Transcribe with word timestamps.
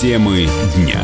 Темы 0.00 0.46
дня. 0.76 1.02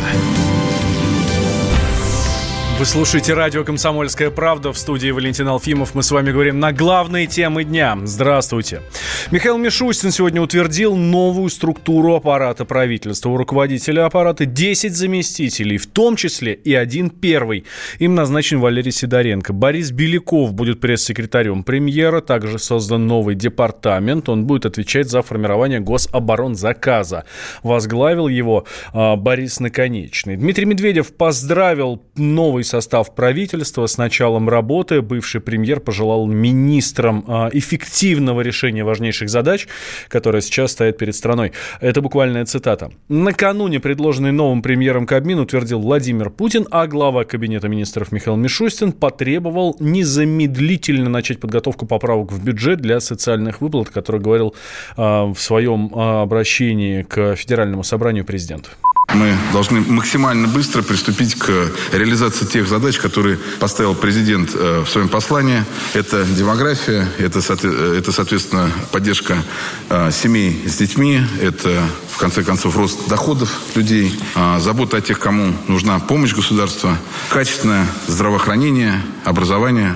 Вы 2.77 2.87
слушаете 2.87 3.35
радио 3.35 3.63
«Комсомольская 3.63 4.31
правда» 4.31 4.73
в 4.73 4.79
студии 4.79 5.09
Валентин 5.13 5.47
Алфимов. 5.47 5.95
Мы 5.95 6.03
с 6.03 6.11
вами 6.11 6.33
говорим 6.33 6.59
на 6.59 6.73
главные 6.73 7.29
темы 7.29 7.63
дня. 7.63 7.97
Здравствуйте. 8.03 8.83
Михаил 9.31 9.59
Мишустин 9.59 10.11
сегодня 10.11 10.43
утвердил 10.43 10.97
новую 10.97 11.51
структуру 11.51 12.17
аппарата 12.17 12.65
правительства. 12.65 13.31
У 13.31 13.37
руководителя 13.37 14.07
аппарата 14.07 14.45
10 14.45 14.93
заместителей, 14.93 15.79
в 15.79 15.87
том 15.87 16.17
числе 16.17 16.53
и 16.53 16.75
один 16.75 17.11
первый. 17.11 17.65
Им 18.01 18.17
назначен 18.17 18.59
Валерий 18.59 18.91
Сидоренко. 18.91 19.53
Борис 19.53 19.93
Беляков 19.93 20.53
будет 20.53 20.81
пресс-секретарем 20.81 21.63
премьера. 21.63 22.23
Также 22.23 22.59
создан 22.59 23.07
новый 23.07 23.37
департамент. 23.37 24.29
Он 24.29 24.47
будет 24.47 24.67
отвечать 24.67 25.09
за 25.09 25.23
формирование 25.23 25.79
гособоронзаказа. 25.79 27.25
Возглавил 27.63 28.27
его 28.27 28.67
э, 28.93 29.15
Борис 29.15 29.61
Наконечный. 29.61 30.37
Дмитрий 30.37 30.65
Медведев 30.65 31.15
поздравил 31.15 32.03
новый 32.17 32.64
новый 32.65 32.83
состав 32.83 33.15
правительства 33.15 33.87
с 33.87 33.99
началом 33.99 34.49
работы. 34.49 35.03
Бывший 35.03 35.41
премьер 35.41 35.81
пожелал 35.81 36.27
министрам 36.27 37.25
а, 37.29 37.49
эффективного 37.53 38.41
решения 38.41 38.85
важнейших 38.85 39.29
задач, 39.29 39.69
которые 40.09 40.43
сейчас 40.43 40.73
стоят 40.73 40.99
перед 40.99 41.15
страной. 41.15 41.53
Это 41.81 42.01
буквальная 42.01 42.45
цитата. 42.45 42.91
Накануне 43.09 43.81
предложенный 43.81 44.33
новым 44.33 44.63
премьером 44.63 45.07
Кабмин 45.07 45.39
утвердил 45.39 45.81
Владимир 45.81 46.31
Путин, 46.31 46.67
а 46.71 46.87
глава 46.87 47.25
Кабинета 47.25 47.69
министров 47.69 48.13
Михаил 48.13 48.37
Мишустин 48.37 48.93
потребовал 48.93 49.77
незамедлительно 49.81 51.11
начать 51.11 51.41
подготовку 51.41 51.87
поправок 51.87 52.33
в 52.33 52.43
бюджет 52.43 52.81
для 52.81 53.01
социальных 53.01 53.61
выплат, 53.61 53.91
который 53.91 54.21
говорил 54.21 54.55
а, 54.97 55.27
в 55.27 55.39
своем 55.39 55.91
а, 55.95 56.23
обращении 56.23 57.03
к 57.03 57.37
Федеральному 57.37 57.85
собранию 57.85 58.25
президента. 58.25 58.71
Мы 59.15 59.37
должны 59.53 59.81
максимально 59.81 60.49
быстро 60.49 60.83
приступить 60.83 61.37
к 61.37 61.71
реализации 61.93 62.47
тех 62.47 62.67
задач, 62.67 62.99
которые 62.99 63.39
поставил 63.61 63.95
президент 63.95 64.51
э, 64.55 64.83
в 64.85 64.91
своем 64.91 65.09
послании. 65.09 65.65
Это 65.93 66.25
демография, 66.25 67.09
это, 67.19 67.39
это 67.39 68.13
соответственно, 68.13 68.73
поддержка 68.91 69.45
э, 69.89 70.11
семей 70.11 70.65
с 70.67 70.77
детьми, 70.77 71.23
это, 71.41 71.81
в 72.11 72.19
конце 72.19 72.43
концов, 72.43 72.77
рост 72.77 73.07
доходов 73.07 73.51
людей, 73.77 74.19
э, 74.35 74.59
забота 74.59 74.97
о 74.97 75.01
тех, 75.01 75.21
кому 75.21 75.55
нужна 75.69 76.01
помощь 76.01 76.35
государства, 76.35 76.99
качественное 77.31 77.87
здравоохранение, 78.09 79.01
образование, 79.25 79.95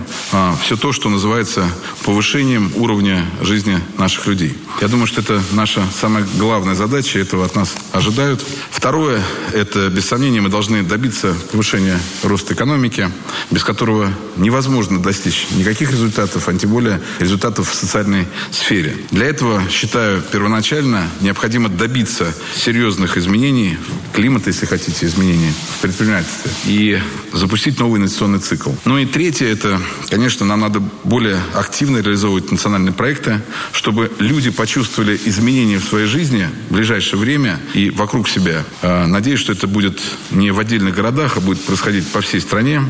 все 0.63 0.77
то, 0.77 0.93
что 0.93 1.11
называется 1.11 1.65
повышением 2.05 2.73
уровня 2.77 3.25
жизни 3.43 3.79
наших 3.99 4.27
людей. 4.27 4.57
Я 4.81 4.89
думаю, 4.89 5.07
что 5.07 5.21
это 5.21 5.43
наша 5.53 5.83
самая 6.01 6.25
главная 6.39 6.75
задача, 6.75 7.19
этого 7.19 7.45
от 7.45 7.55
нас 7.55 7.75
ожидают. 7.93 8.45
Второе 8.71 9.08
Второе, 9.09 9.25
это, 9.55 9.89
без 9.89 10.05
сомнения, 10.05 10.43
мы 10.43 10.51
должны 10.51 10.83
добиться 10.83 11.35
повышения 11.51 11.99
роста 12.23 12.53
экономики, 12.53 13.11
без 13.51 13.65
которого 13.65 14.13
невозможно 14.37 15.03
достичь 15.03 15.47
никаких 15.53 15.91
результатов, 15.91 16.47
а 16.47 16.53
тем 16.53 16.69
более 16.69 17.01
результатов 17.19 17.71
в 17.71 17.75
социальной 17.75 18.27
сфере. 18.51 18.95
Для 19.11 19.25
этого, 19.25 19.63
считаю, 19.71 20.21
первоначально 20.21 21.09
необходимо 21.23 21.71
добиться 21.71 22.35
серьезных 22.55 23.17
изменений 23.17 23.79
климата, 24.13 24.51
если 24.51 24.67
хотите, 24.67 25.07
изменений 25.07 25.55
в 25.79 25.81
предпринимательстве, 25.81 26.51
и 26.67 27.01
запустить 27.33 27.79
новый 27.79 28.01
инвестиционный 28.01 28.41
цикл. 28.41 28.73
Ну 28.85 28.99
и 28.99 29.07
третье, 29.07 29.47
это, 29.47 29.81
конечно, 30.11 30.45
нам 30.45 30.61
надо 30.61 30.81
более 31.05 31.41
активно 31.55 31.99
реализовывать 31.99 32.53
национальные 32.53 32.93
проекты, 32.93 33.41
чтобы 33.73 34.13
люди 34.19 34.51
почувствовали 34.51 35.19
изменения 35.25 35.79
в 35.79 35.85
своей 35.85 36.07
жизни 36.07 36.47
в 36.69 36.75
ближайшее 36.75 37.19
время 37.19 37.59
и 37.73 37.89
вокруг 37.89 38.29
себя. 38.29 38.65
А, 38.99 39.07
надеюсь, 39.07 39.39
что 39.39 39.53
это 39.53 39.69
будет 39.69 40.01
не 40.33 40.51
в 40.51 40.59
отдельных 40.59 40.93
городах, 40.93 41.37
а 41.37 41.41
будет 41.41 41.61
происходить 41.61 42.09
по 42.09 42.21
всей 42.21 42.41
стране. 42.41 42.83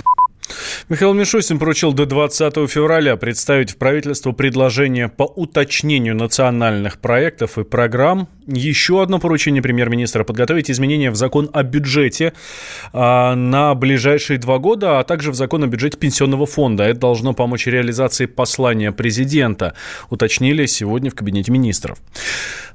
Михаил 0.91 1.12
Мишустин 1.12 1.59
поручил 1.59 1.93
до 1.93 2.06
20 2.06 2.54
февраля 2.71 3.16
представить 3.16 3.72
в 3.72 3.76
правительство 3.76 4.32
предложение 4.32 5.10
по 5.10 5.25
уточнению 5.25 6.16
национальных 6.16 6.99
проектов 6.99 7.59
и 7.59 7.65
программ. 7.65 8.26
Еще 8.47 9.03
одно 9.03 9.19
поручение 9.19 9.60
премьер-министра– 9.60 10.25
подготовить 10.25 10.71
изменения 10.71 11.10
в 11.10 11.15
закон 11.15 11.50
о 11.53 11.62
бюджете 11.62 12.32
а, 12.94 13.34
на 13.34 13.75
ближайшие 13.75 14.38
два 14.38 14.56
года, 14.56 14.98
а 14.98 15.04
также 15.04 15.31
в 15.31 15.34
закон 15.34 15.62
о 15.62 15.66
бюджете 15.66 15.98
пенсионного 15.98 16.47
фонда. 16.47 16.84
Это 16.84 17.00
должно 17.00 17.34
помочь 17.34 17.66
реализации 17.66 18.25
послания 18.25 18.91
президента, 18.91 19.75
уточнили 20.09 20.65
сегодня 20.65 21.10
в 21.10 21.15
Кабинете 21.15 21.53
министров. 21.53 21.98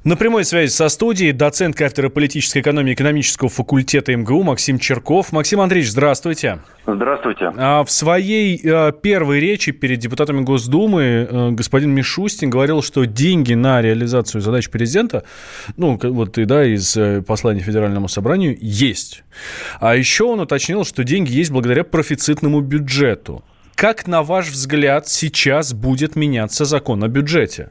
На 0.04 0.16
прямой 0.16 0.44
связи 0.44 0.70
со 0.70 0.88
студией 0.90 1.32
доцент 1.32 1.74
кафедры 1.74 2.10
политической 2.10 2.60
экономии 2.60 2.92
экономического 2.92 3.48
факультета 3.48 4.14
МГУ 4.14 4.44
Максим 4.44 4.78
Черков. 4.78 5.32
Максим 5.32 5.60
Андреевич, 5.60 5.90
здравствуйте. 5.90 6.60
Здравствуйте. 6.86 7.50
А 7.56 7.82
в 7.82 7.90
своей 8.04 8.60
э, 8.62 8.92
первой 9.02 9.40
речи 9.40 9.72
перед 9.72 9.98
депутатами 9.98 10.42
Госдумы 10.42 11.02
э, 11.02 11.50
господин 11.52 11.90
Мишустин 11.90 12.50
говорил, 12.50 12.82
что 12.82 13.06
деньги 13.06 13.54
на 13.54 13.80
реализацию 13.80 14.42
задач 14.42 14.68
президента, 14.68 15.24
ну, 15.78 15.98
вот 16.02 16.36
и 16.36 16.44
да, 16.44 16.66
из 16.66 16.96
э, 16.98 17.22
послания 17.22 17.60
Федеральному 17.60 18.08
собранию, 18.08 18.58
есть. 18.60 19.24
А 19.80 19.96
еще 19.96 20.24
он 20.24 20.40
уточнил, 20.40 20.84
что 20.84 21.02
деньги 21.02 21.32
есть 21.32 21.50
благодаря 21.50 21.82
профицитному 21.82 22.60
бюджету. 22.60 23.42
Как, 23.74 24.06
на 24.06 24.22
ваш 24.22 24.50
взгляд, 24.50 25.08
сейчас 25.08 25.72
будет 25.72 26.14
меняться 26.14 26.66
закон 26.66 27.02
о 27.04 27.08
бюджете? 27.08 27.70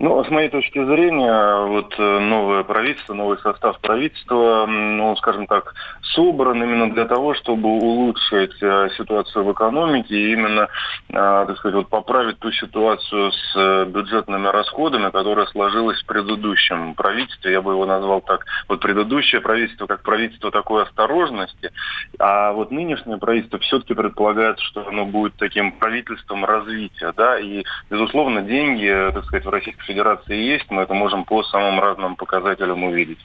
Ну, 0.00 0.22
с 0.22 0.30
моей 0.30 0.48
точки 0.48 0.84
зрения, 0.84 1.66
вот 1.66 1.92
э, 1.98 2.18
новое 2.20 2.62
правительство, 2.62 3.14
новый 3.14 3.36
состав 3.38 3.80
правительства, 3.80 4.64
ну, 4.66 5.16
скажем 5.16 5.48
так, 5.48 5.74
собран 6.14 6.62
именно 6.62 6.92
для 6.92 7.04
того, 7.04 7.34
чтобы 7.34 7.68
улучшить 7.68 8.62
э, 8.62 8.90
ситуацию 8.96 9.44
в 9.44 9.52
экономике 9.52 10.14
и 10.14 10.32
именно, 10.32 10.68
э, 11.08 11.12
так 11.12 11.58
сказать, 11.58 11.74
вот 11.74 11.88
поправить 11.88 12.38
ту 12.38 12.52
ситуацию 12.52 13.32
с 13.32 13.86
бюджетными 13.86 14.46
расходами, 14.46 15.10
которая 15.10 15.46
сложилась 15.46 16.00
в 16.00 16.06
предыдущем 16.06 16.94
правительстве. 16.94 17.52
Я 17.52 17.60
бы 17.60 17.72
его 17.72 17.84
назвал 17.84 18.20
так. 18.20 18.46
Вот 18.68 18.78
предыдущее 18.80 19.40
правительство 19.40 19.86
как 19.86 20.02
правительство 20.02 20.52
такой 20.52 20.84
осторожности, 20.84 21.72
а 22.20 22.52
вот 22.52 22.70
нынешнее 22.70 23.18
правительство 23.18 23.58
все-таки 23.58 23.94
предполагает, 23.94 24.60
что 24.60 24.86
оно 24.86 25.06
будет 25.06 25.34
таким 25.38 25.72
правительством 25.72 26.44
развития, 26.44 27.12
да, 27.16 27.40
и, 27.40 27.64
безусловно, 27.90 28.42
деньги, 28.42 29.10
так 29.12 29.24
сказать, 29.24 29.44
в 29.44 29.50
Российской 29.50 29.87
Федерации 29.88 30.36
есть, 30.36 30.66
мы 30.70 30.82
это 30.82 30.92
можем 30.92 31.24
по 31.24 31.42
самым 31.42 31.80
разным 31.80 32.14
показателям 32.14 32.84
увидеть. 32.84 33.18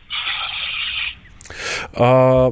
А, 1.96 2.52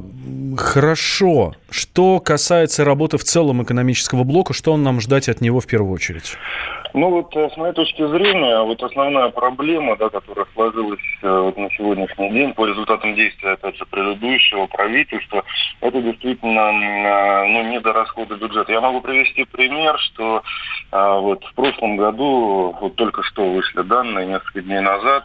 хорошо. 0.56 1.54
Что 1.70 2.20
касается 2.20 2.84
работы 2.84 3.18
в 3.18 3.24
целом 3.24 3.62
экономического 3.62 4.24
блока, 4.24 4.52
что 4.52 4.76
нам 4.76 5.00
ждать 5.00 5.28
от 5.28 5.40
него 5.40 5.60
в 5.60 5.66
первую 5.66 5.92
очередь? 5.92 6.36
Ну 6.94 7.08
вот 7.08 7.34
э, 7.34 7.48
с 7.48 7.56
моей 7.56 7.72
точки 7.72 8.06
зрения, 8.06 8.62
вот 8.62 8.82
основная 8.82 9.30
проблема, 9.30 9.96
да, 9.96 10.10
которая 10.10 10.44
сложилась 10.52 11.00
э, 11.22 11.28
вот 11.28 11.56
на 11.56 11.70
сегодняшний 11.70 12.30
день 12.30 12.52
по 12.52 12.66
результатам 12.66 13.14
действия, 13.14 13.52
опять 13.52 13.76
же, 13.76 13.86
предыдущего 13.86 14.66
правительства, 14.66 15.42
это 15.80 16.02
действительно 16.02 16.60
э, 16.60 17.46
ну, 17.46 17.72
недорасходы 17.72 18.34
бюджета. 18.34 18.72
Я 18.72 18.82
могу 18.82 19.00
привести 19.00 19.44
пример, 19.44 19.98
что 19.98 20.42
вот 20.90 21.42
в 21.44 21.54
прошлом 21.54 21.96
году, 21.96 22.76
вот 22.78 22.96
только 22.96 23.22
что 23.22 23.50
вышли 23.50 23.80
данные, 23.80 24.26
несколько 24.26 24.60
дней 24.60 24.80
назад, 24.80 25.24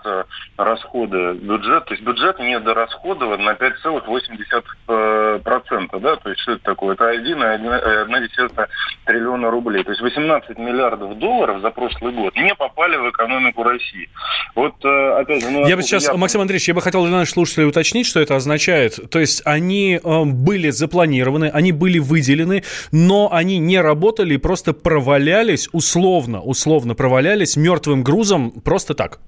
расходы 0.55 1.33
бюджета, 1.33 1.87
то 1.87 1.93
есть 1.93 2.05
бюджет 2.05 2.39
недорасходован 2.39 3.43
на 3.43 3.53
5,8%, 3.67 5.99
да, 5.99 6.15
то 6.15 6.29
есть 6.29 6.41
что 6.41 6.53
это 6.53 6.63
такое? 6.63 6.93
Это 6.93 7.13
1,1 7.13 8.67
триллиона 9.05 9.51
рублей, 9.51 9.83
то 9.83 9.91
есть 9.91 10.01
18 10.01 10.57
миллиардов 10.57 11.17
долларов 11.17 11.61
за 11.61 11.69
прошлый 11.71 12.13
год 12.13 12.35
не 12.35 12.53
попали 12.55 12.97
в 12.97 13.09
экономику 13.09 13.63
России. 13.63 14.09
Вот, 14.55 14.73
э, 14.83 15.19
опять 15.19 15.41
же... 15.41 15.49
Ну, 15.49 15.67
я 15.67 15.75
бы 15.75 15.83
сейчас, 15.83 16.07
я... 16.07 16.13
Максим 16.13 16.41
Андреевич, 16.41 16.67
я 16.67 16.73
бы 16.73 16.81
хотел 16.81 17.03
для 17.03 17.11
наших 17.11 17.33
слушателей 17.33 17.67
уточнить, 17.67 18.07
что 18.07 18.19
это 18.19 18.35
означает. 18.35 18.99
То 19.09 19.19
есть 19.19 19.41
они 19.45 19.99
э, 20.03 20.23
были 20.25 20.69
запланированы, 20.69 21.49
они 21.53 21.71
были 21.71 21.99
выделены, 21.99 22.63
но 22.91 23.29
они 23.31 23.59
не 23.59 23.79
работали 23.79 24.35
и 24.35 24.37
просто 24.37 24.73
провалялись, 24.73 25.69
условно, 25.71 26.41
условно 26.41 26.95
провалялись 26.95 27.57
мертвым 27.57 28.03
грузом 28.03 28.51
просто 28.61 28.93
так. 28.93 29.19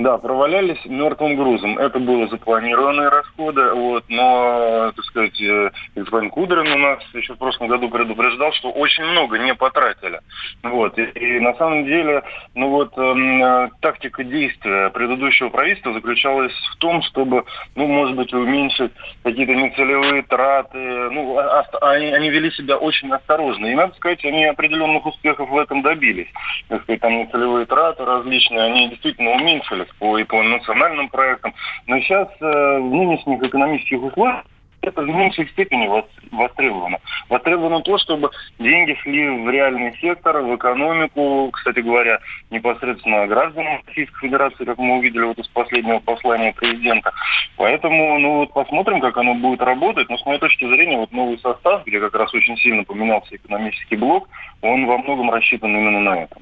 Да, 0.00 0.16
провалялись 0.16 0.82
мертвым 0.86 1.36
грузом. 1.36 1.76
Это 1.76 1.98
были 1.98 2.26
запланированные 2.28 3.10
расходы, 3.10 3.70
вот, 3.74 4.04
но, 4.08 4.92
так 4.96 5.04
сказать, 5.04 5.38
э, 5.42 5.70
господин 5.94 6.30
Кудрин 6.30 6.72
у 6.72 6.78
нас 6.78 7.00
еще 7.12 7.34
в 7.34 7.38
прошлом 7.38 7.68
году 7.68 7.90
предупреждал, 7.90 8.50
что 8.54 8.70
очень 8.70 9.04
много 9.04 9.38
не 9.38 9.54
потратили. 9.54 10.20
Вот, 10.62 10.98
и, 10.98 11.02
и 11.02 11.40
на 11.40 11.52
самом 11.56 11.84
деле, 11.84 12.22
ну 12.54 12.70
вот, 12.70 12.96
э, 12.96 13.68
тактика 13.82 14.24
действия 14.24 14.88
предыдущего 14.88 15.50
правительства 15.50 15.92
заключалась 15.92 16.54
в 16.72 16.76
том, 16.76 17.02
чтобы, 17.02 17.44
ну, 17.74 17.86
может 17.86 18.16
быть, 18.16 18.32
уменьшить 18.32 18.92
какие-то 19.22 19.54
нецелевые 19.54 20.22
траты. 20.22 20.78
Ну, 20.78 21.36
а, 21.36 21.60
а, 21.60 21.90
они, 21.90 22.06
они 22.06 22.30
вели 22.30 22.50
себя 22.52 22.78
очень 22.78 23.12
осторожно. 23.12 23.66
И, 23.66 23.74
надо 23.74 23.94
сказать, 23.96 24.24
они 24.24 24.46
определенных 24.46 25.04
успехов 25.04 25.50
в 25.50 25.58
этом 25.58 25.82
добились. 25.82 26.28
Так 26.68 26.84
сказать, 26.84 27.02
там 27.02 27.18
нецелевые 27.18 27.66
траты 27.66 28.06
различные, 28.06 28.62
они 28.62 28.88
действительно 28.88 29.32
уменьшились. 29.32 29.89
По, 29.98 30.18
и 30.18 30.24
по 30.24 30.42
национальным 30.42 31.08
проектам. 31.08 31.54
Но 31.86 31.98
сейчас 32.00 32.28
э, 32.40 32.78
в 32.78 32.94
нынешних 32.94 33.42
экономических 33.42 34.02
условиях 34.02 34.44
это 34.82 35.02
в 35.02 35.08
меньшей 35.08 35.48
степени 35.48 35.88
востребовано. 36.30 36.98
Востребовано 37.28 37.80
то, 37.80 37.98
чтобы 37.98 38.30
деньги 38.58 38.96
шли 39.02 39.28
в 39.28 39.50
реальный 39.50 39.96
сектор, 40.00 40.38
в 40.40 40.56
экономику, 40.56 41.50
кстати 41.52 41.80
говоря, 41.80 42.18
непосредственно 42.50 43.26
гражданам 43.26 43.80
Российской 43.86 44.20
Федерации, 44.20 44.64
как 44.64 44.78
мы 44.78 44.98
увидели 44.98 45.24
вот 45.24 45.38
из 45.38 45.48
последнего 45.48 45.98
послания 45.98 46.52
президента. 46.52 47.12
Поэтому, 47.56 48.18
ну 48.18 48.36
вот 48.38 48.52
посмотрим, 48.52 49.00
как 49.00 49.16
оно 49.16 49.34
будет 49.34 49.60
работать. 49.60 50.08
Но 50.08 50.16
с 50.16 50.24
моей 50.24 50.38
точки 50.38 50.64
зрения, 50.64 50.96
вот 50.96 51.12
новый 51.12 51.38
состав, 51.38 51.84
где 51.84 52.00
как 52.00 52.14
раз 52.14 52.32
очень 52.34 52.56
сильно 52.56 52.84
поменялся 52.84 53.36
экономический 53.36 53.96
блок, 53.96 54.28
он 54.62 54.86
во 54.86 54.98
многом 54.98 55.30
рассчитан 55.30 55.76
именно 55.76 56.00
на 56.00 56.22
это. 56.22 56.36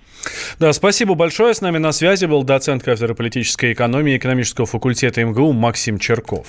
Да, 0.59 0.73
спасибо 0.73 1.15
большое. 1.15 1.55
С 1.55 1.61
нами 1.61 1.79
на 1.79 1.93
связи 1.93 2.27
был 2.27 2.45
доцент 2.45 2.83
кафедры 2.83 3.15
политической 3.15 3.73
экономии 3.73 4.17
экономического 4.17 4.67
факультета 4.67 5.25
МГУ 5.25 5.53
Максим 5.53 5.99
Черков. 5.99 6.47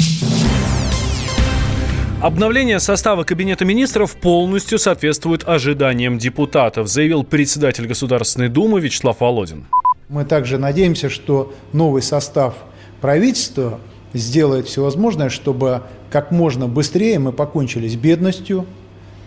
Обновление 2.21 2.81
состава 2.81 3.23
Кабинета 3.23 3.63
министров 3.63 4.13
полностью 4.17 4.77
соответствует 4.77 5.47
ожиданиям 5.47 6.17
депутатов, 6.17 6.89
заявил 6.89 7.23
председатель 7.23 7.87
Государственной 7.87 8.49
Думы 8.49 8.81
Вячеслав 8.81 9.21
Володин. 9.21 9.67
Мы 10.09 10.25
также 10.25 10.57
надеемся, 10.57 11.09
что 11.09 11.53
новый 11.71 12.01
состав 12.01 12.55
правительства 12.99 13.79
сделает 14.13 14.67
все 14.67 14.83
возможное, 14.83 15.29
чтобы 15.29 15.83
как 16.11 16.31
можно 16.31 16.67
быстрее 16.67 17.19
мы 17.19 17.31
покончили 17.31 17.87
с 17.87 17.95
бедностью, 17.95 18.65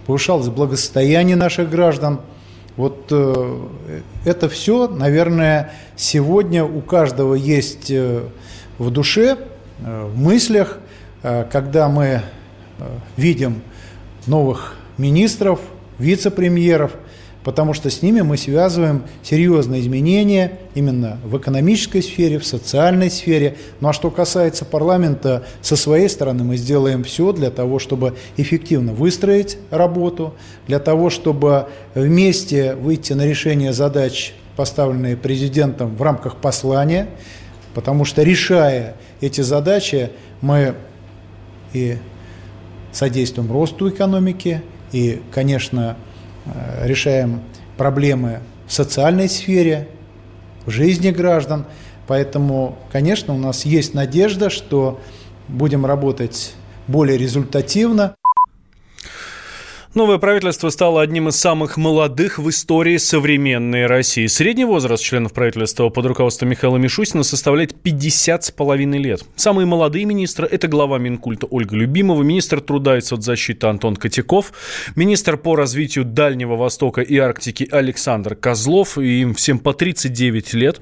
повышалось 0.05 0.49
благосостояние 0.51 1.37
наших 1.37 1.71
граждан. 1.71 2.21
Вот 2.77 3.07
э, 3.11 3.61
это 4.27 4.51
все, 4.51 4.87
наверное, 4.87 5.73
сегодня 5.97 6.63
у 6.63 6.83
каждого 6.83 7.37
есть 7.37 7.91
э, 7.91 8.21
в 8.77 8.91
душе, 8.91 9.39
э, 9.81 10.05
в 10.05 10.19
мыслях, 10.19 10.77
э, 11.23 11.47
когда 11.51 11.89
мы 11.89 12.21
видим 13.17 13.63
новых 14.27 14.77
министров, 14.99 15.61
вице-премьеров, 15.99 16.93
потому 17.45 17.75
что 17.75 17.91
с 17.91 18.03
ними 18.03 18.21
мы 18.21 18.37
связываем 18.37 19.03
серьезные 19.23 19.81
изменения 19.81 20.59
именно 20.75 21.19
в 21.25 21.37
экономической 21.37 22.03
сфере, 22.03 22.39
в 22.39 22.47
социальной 22.47 23.11
сфере. 23.11 23.57
Ну 23.81 23.89
а 23.89 23.93
что 23.93 24.11
касается 24.11 24.65
парламента, 24.65 25.45
со 25.61 25.77
своей 25.77 26.09
стороны 26.09 26.45
мы 26.45 26.57
сделаем 26.57 27.05
все 27.05 27.33
для 27.33 27.51
того, 27.51 27.79
чтобы 27.79 28.15
эффективно 28.37 28.93
выстроить 28.93 29.59
работу, 29.71 30.35
для 30.67 30.79
того, 30.79 31.11
чтобы 31.11 31.69
вместе 31.95 32.75
выйти 32.75 33.13
на 33.13 33.27
решение 33.27 33.73
задач, 33.73 34.35
поставленные 34.57 35.17
президентом 35.17 35.97
в 35.97 36.03
рамках 36.03 36.37
послания, 36.37 37.09
потому 37.75 38.05
что 38.05 38.23
решая 38.23 38.95
эти 39.21 39.41
задачи, 39.41 40.11
мы 40.41 40.75
и 41.73 41.97
содействуем 42.93 43.51
росту 43.51 43.89
экономики 43.89 44.63
и, 44.93 45.21
конечно, 45.33 45.97
э, 46.45 46.87
решаем 46.87 47.41
проблемы 47.77 48.41
в 48.67 48.73
социальной 48.73 49.29
сфере, 49.29 49.89
в 50.67 50.71
жизни 50.71 51.11
граждан. 51.11 51.67
Поэтому, 52.07 52.79
конечно, 52.91 53.35
у 53.35 53.39
нас 53.39 53.65
есть 53.65 53.95
надежда, 53.95 54.51
что 54.51 55.01
будем 55.49 55.87
работать 55.87 56.55
более 56.87 57.17
результативно. 57.17 58.15
Новое 59.95 60.17
правительство 60.17 60.71
стало 60.71 61.03
одним 61.03 61.29
из 61.29 61.37
самых 61.37 61.77
молодых 61.77 62.39
в 62.39 62.49
истории 62.49 62.97
современной 62.97 63.85
России. 63.85 64.27
Средний 64.27 64.65
возраст 64.65 65.05
членов 65.05 65.35
правительства 65.35 65.91
под 65.91 66.07
руководством 66.07 66.49
Михаила 66.49 66.79
Мишустина 66.79 67.25
составляет 67.25 67.75
50 67.75 68.45
с 68.45 68.51
половиной 68.51 69.01
лет. 69.01 69.21
Самые 69.37 69.67
молодые 69.67 70.07
министры– 70.07 70.49
это 70.51 70.67
глава 70.67 70.97
Минкульта 70.97 71.47
Ольга 71.51 71.77
Любимова, 71.77 72.23
министр 72.23 72.63
труда 72.63 72.97
и 72.97 73.03
соцзащиты 73.03 73.67
Антон 73.67 73.97
Котяков, 73.97 74.55
министр 74.97 75.37
по 75.37 75.57
развитию 75.57 76.07
Дальнего 76.07 76.57
Востока 76.57 77.03
и 77.03 77.19
Арктики 77.19 77.69
Александр 77.71 78.35
Козлов, 78.35 78.97
и 78.97 79.21
им 79.21 79.35
всем 79.35 79.59
по 79.59 79.75
39 79.75 80.55
лет. 80.55 80.81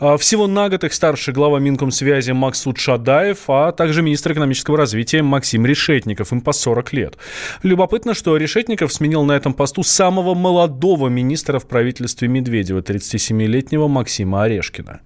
А 0.00 0.18
всего 0.18 0.46
на 0.46 0.68
год 0.68 0.84
их 0.84 0.92
старший 0.92 1.32
глава 1.32 1.60
Минкомсвязи 1.60 2.32
Максут 2.32 2.76
Шадаев, 2.76 3.38
а 3.48 3.72
также 3.72 4.02
министр 4.02 4.32
экономического 4.32 4.76
развития 4.76 5.22
Максим 5.22 5.64
Решетников, 5.64 6.30
им 6.32 6.42
по 6.42 6.52
40 6.52 6.92
лет. 6.92 7.16
Любопытно, 7.62 8.12
что 8.12 8.36
Решетников 8.50 8.92
сменил 8.92 9.22
на 9.22 9.30
этом 9.30 9.54
посту 9.54 9.84
самого 9.84 10.34
молодого 10.34 11.06
министра 11.06 11.60
в 11.60 11.68
правительстве 11.68 12.26
Медведева, 12.26 12.80
37-летнего 12.80 13.86
Максима 13.86 14.42
Орешкина. 14.42 15.02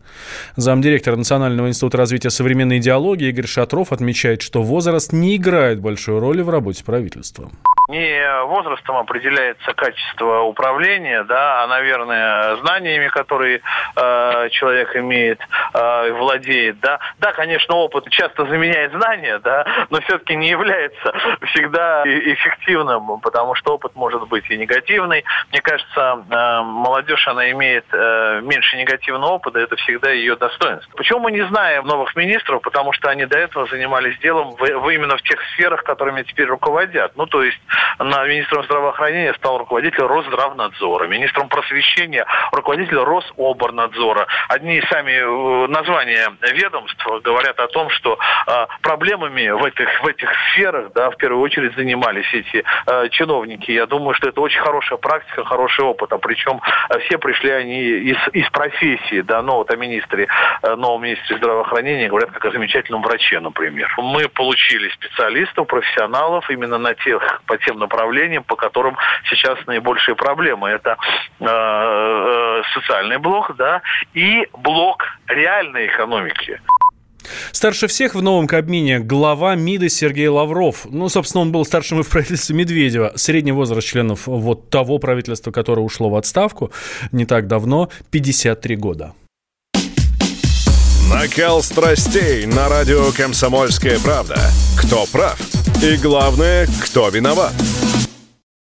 Замдиректора 0.56 1.16
Национального 1.16 1.68
института 1.68 1.98
развития 1.98 2.30
современной 2.30 2.78
идеологии 2.78 3.28
Игорь 3.28 3.46
Шатров 3.46 3.92
отмечает, 3.92 4.40
что 4.40 4.62
возраст 4.62 5.12
не 5.12 5.36
играет 5.36 5.78
большой 5.78 6.20
роли 6.20 6.40
в 6.40 6.48
работе 6.48 6.84
правительства 6.84 7.50
не 7.94 8.44
возрастом 8.44 8.96
определяется 8.96 9.72
качество 9.74 10.40
управления, 10.40 11.22
да, 11.24 11.62
а, 11.62 11.66
наверное, 11.68 12.56
знаниями, 12.56 13.08
которые 13.08 13.60
э, 13.96 14.48
человек 14.50 14.96
имеет, 14.96 15.40
э, 15.72 16.12
владеет, 16.12 16.80
да. 16.80 16.98
Да, 17.18 17.32
конечно, 17.32 17.76
опыт 17.76 18.08
часто 18.10 18.46
заменяет 18.46 18.92
знания, 18.92 19.38
да, 19.38 19.64
но 19.90 20.00
все-таки 20.00 20.34
не 20.34 20.48
является 20.48 21.12
всегда 21.52 22.02
эффективным, 22.04 23.20
потому 23.20 23.54
что 23.54 23.74
опыт 23.74 23.94
может 23.94 24.26
быть 24.28 24.50
и 24.50 24.56
негативный. 24.56 25.24
Мне 25.52 25.60
кажется, 25.60 26.24
э, 26.28 26.62
молодежь, 26.62 27.26
она 27.28 27.50
имеет 27.52 27.84
э, 27.92 28.40
меньше 28.42 28.76
негативного 28.76 29.32
опыта, 29.32 29.60
это 29.60 29.76
всегда 29.76 30.10
ее 30.10 30.36
достоинство. 30.36 30.96
Почему 30.96 31.20
мы 31.20 31.32
не 31.32 31.46
знаем 31.46 31.86
новых 31.86 32.16
министров? 32.16 32.62
Потому 32.62 32.92
что 32.92 33.08
они 33.08 33.26
до 33.26 33.38
этого 33.38 33.66
занимались 33.66 34.18
делом 34.18 34.56
в, 34.56 34.58
в 34.58 34.88
именно 34.90 35.16
в 35.16 35.22
тех 35.22 35.40
сферах, 35.52 35.84
которыми 35.84 36.22
теперь 36.22 36.46
руководят. 36.46 37.12
Ну, 37.16 37.26
то 37.26 37.42
есть 37.44 37.60
на 37.98 38.26
министром 38.26 38.64
здравоохранения 38.64 39.34
стал 39.34 39.58
руководитель 39.58 40.02
Росздравнадзора, 40.02 41.06
министром 41.06 41.48
просвещения 41.48 42.26
руководитель 42.52 42.98
Рособорнадзора. 42.98 44.26
Одни 44.48 44.82
сами 44.90 45.12
э, 45.12 45.66
названия 45.68 46.32
ведомств 46.52 47.06
говорят 47.22 47.58
о 47.60 47.68
том, 47.68 47.90
что 47.90 48.18
э, 48.46 48.66
проблемами 48.82 49.48
в 49.48 49.64
этих, 49.64 49.88
в 50.02 50.06
этих 50.06 50.30
сферах, 50.50 50.92
да, 50.94 51.10
в 51.10 51.16
первую 51.16 51.42
очередь 51.42 51.74
занимались 51.74 52.32
эти 52.32 52.64
э, 52.86 53.08
чиновники. 53.10 53.70
Я 53.70 53.86
думаю, 53.86 54.14
что 54.14 54.28
это 54.28 54.40
очень 54.40 54.60
хорошая 54.60 54.98
практика, 54.98 55.44
хороший 55.44 55.84
опыт. 55.84 56.12
А 56.12 56.18
причем 56.18 56.60
все 57.06 57.18
пришли 57.18 57.50
они 57.50 57.80
из, 57.80 58.18
из 58.32 58.48
профессии, 58.50 59.20
да, 59.20 59.42
ну 59.42 59.54
вот 59.54 59.70
о 59.70 59.76
министре, 59.76 60.28
новом 60.62 61.02
министре 61.02 61.36
здравоохранения 61.36 62.08
говорят 62.08 62.30
как 62.30 62.44
о 62.44 62.50
замечательном 62.50 63.02
враче, 63.02 63.40
например. 63.40 63.92
Мы 63.98 64.28
получили 64.28 64.88
специалистов, 64.90 65.66
профессионалов 65.66 66.48
именно 66.50 66.78
на 66.78 66.94
тех, 66.94 67.42
по 67.46 67.58
тем 67.64 67.78
направлениям, 67.78 68.44
по 68.44 68.56
которым 68.56 68.96
сейчас 69.28 69.58
наибольшие 69.66 70.14
проблемы. 70.14 70.68
Это 70.68 70.96
э, 71.40 71.44
э, 71.46 72.62
социальный 72.74 73.18
блок, 73.18 73.54
да, 73.56 73.82
и 74.14 74.46
блок 74.52 75.04
реальной 75.28 75.86
экономики. 75.86 76.60
Старше 77.52 77.86
всех 77.86 78.14
в 78.14 78.22
новом 78.22 78.46
Кабмине 78.46 78.98
глава 78.98 79.54
МИДа 79.54 79.88
Сергей 79.88 80.28
Лавров. 80.28 80.86
Ну, 80.90 81.08
собственно, 81.08 81.42
он 81.42 81.52
был 81.52 81.64
старшим 81.64 82.00
и 82.00 82.02
в 82.02 82.10
правительстве 82.10 82.54
Медведева. 82.54 83.12
Средний 83.16 83.52
возраст 83.52 83.86
членов 83.86 84.26
вот 84.26 84.70
того 84.70 84.98
правительства, 84.98 85.50
которое 85.50 85.82
ушло 85.82 86.10
в 86.10 86.16
отставку 86.16 86.70
не 87.12 87.24
так 87.24 87.46
давно, 87.46 87.88
53 88.10 88.76
года. 88.76 89.14
Накал 91.10 91.62
страстей 91.62 92.46
на 92.46 92.68
радио 92.68 93.12
«Комсомольская 93.16 93.98
правда». 94.00 94.36
Кто 94.76 95.04
прав? 95.12 95.38
И 95.84 95.96
главное, 95.98 96.66
кто 96.82 97.08
виноват? 97.10 97.52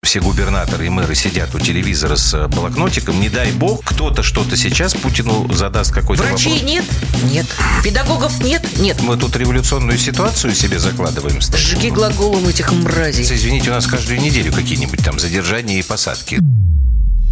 все 0.09 0.21
губернаторы 0.21 0.87
и 0.87 0.89
мэры 0.89 1.15
сидят 1.15 1.55
у 1.55 1.59
телевизора 1.59 2.17
с 2.17 2.33
э, 2.33 2.49
блокнотиком, 2.49 3.21
не 3.21 3.29
дай 3.29 3.53
бог, 3.53 3.85
кто-то 3.85 4.23
что-то 4.23 4.57
сейчас 4.57 4.95
Путину 4.95 5.53
задаст 5.53 5.93
какой-то 5.93 6.23
Врачей 6.23 6.55
вопрос. 6.55 6.71
нет? 6.71 6.85
Нет. 7.25 7.47
Педагогов 7.85 8.43
нет? 8.43 8.63
Нет. 8.79 9.03
Мы 9.03 9.19
тут 9.19 9.37
революционную 9.37 9.99
ситуацию 9.99 10.55
себе 10.55 10.79
закладываем. 10.79 11.43
Жги 11.43 11.91
глаголом 11.91 12.49
этих 12.49 12.73
мразей. 12.73 13.23
Извините, 13.25 13.69
у 13.69 13.75
нас 13.75 13.87
каждую 13.87 14.19
неделю 14.19 14.51
какие-нибудь 14.51 15.05
там 15.05 15.19
задержания 15.19 15.79
и 15.79 15.83
посадки. 15.83 16.41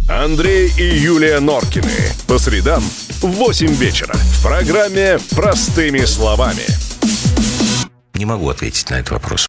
Андрей 0.07 0.71
и 0.77 0.99
Юлия 0.99 1.39
Норкины. 1.39 1.89
По 2.27 2.37
средам 2.37 2.83
в 3.21 3.27
8 3.27 3.73
вечера. 3.73 4.13
В 4.13 4.43
программе 4.43 5.17
«Простыми 5.31 6.05
словами». 6.05 6.63
Не 8.13 8.25
могу 8.25 8.49
ответить 8.49 8.87
на 8.91 8.95
этот 8.99 9.13
вопрос. 9.13 9.46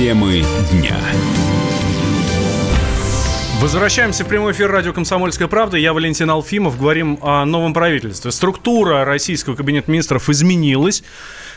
Темы 0.00 0.42
дня. 0.72 0.96
Возвращаемся 3.60 4.24
в 4.24 4.28
прямой 4.28 4.52
эфир 4.52 4.70
радио 4.70 4.94
«Комсомольская 4.94 5.46
правда». 5.46 5.76
Я 5.76 5.92
Валентин 5.92 6.30
Алфимов. 6.30 6.78
Говорим 6.78 7.18
о 7.20 7.44
новом 7.44 7.74
правительстве. 7.74 8.30
Структура 8.30 9.04
российского 9.04 9.56
кабинета 9.56 9.90
министров 9.90 10.30
изменилась, 10.30 11.04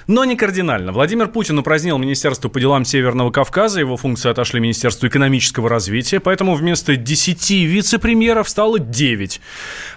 но 0.08 0.26
не 0.26 0.36
кардинально. 0.36 0.92
Владимир 0.92 1.30
Путин 1.30 1.58
упразднил 1.58 1.98
Министерство 1.98 2.50
по 2.50 2.60
делам 2.60 2.84
Северного 2.84 3.32
Кавказа. 3.32 3.80
Его 3.80 3.96
функции 3.96 4.30
отошли 4.30 4.60
Министерству 4.60 5.08
экономического 5.08 5.70
развития. 5.70 6.20
Поэтому 6.20 6.56
вместо 6.56 6.98
10 6.98 7.50
вице-премьеров 7.50 8.50
стало 8.50 8.78
9. 8.78 9.40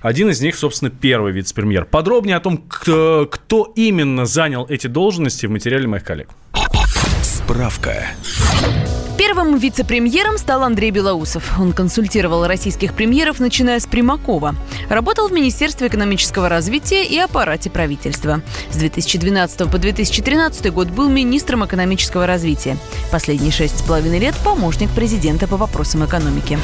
Один 0.02 0.30
из 0.30 0.40
них, 0.40 0.54
собственно, 0.54 0.92
первый 0.92 1.32
вице-премьер. 1.32 1.84
Подробнее 1.84 2.36
о 2.36 2.40
том, 2.40 2.58
кто, 2.58 3.72
именно 3.74 4.24
занял 4.24 4.66
эти 4.68 4.86
должности 4.86 5.46
в 5.46 5.50
материале 5.50 5.88
моих 5.88 6.04
коллег. 6.04 6.28
Справка. 7.46 8.08
Первым 9.16 9.56
вице-премьером 9.56 10.36
стал 10.36 10.64
Андрей 10.64 10.90
Белоусов. 10.90 11.60
Он 11.60 11.72
консультировал 11.72 12.44
российских 12.44 12.92
премьеров, 12.92 13.38
начиная 13.38 13.78
с 13.78 13.86
Примакова. 13.86 14.56
Работал 14.88 15.28
в 15.28 15.32
Министерстве 15.32 15.86
экономического 15.86 16.48
развития 16.48 17.04
и 17.04 17.16
аппарате 17.18 17.70
правительства. 17.70 18.42
С 18.72 18.76
2012 18.76 19.70
по 19.70 19.78
2013 19.78 20.72
год 20.72 20.88
был 20.88 21.08
министром 21.08 21.64
экономического 21.64 22.26
развития. 22.26 22.78
Последние 23.12 23.52
шесть 23.52 23.78
с 23.78 23.82
половиной 23.82 24.18
лет 24.18 24.34
помощник 24.42 24.90
президента 24.90 25.46
по 25.46 25.56
вопросам 25.56 26.04
экономики. 26.04 26.58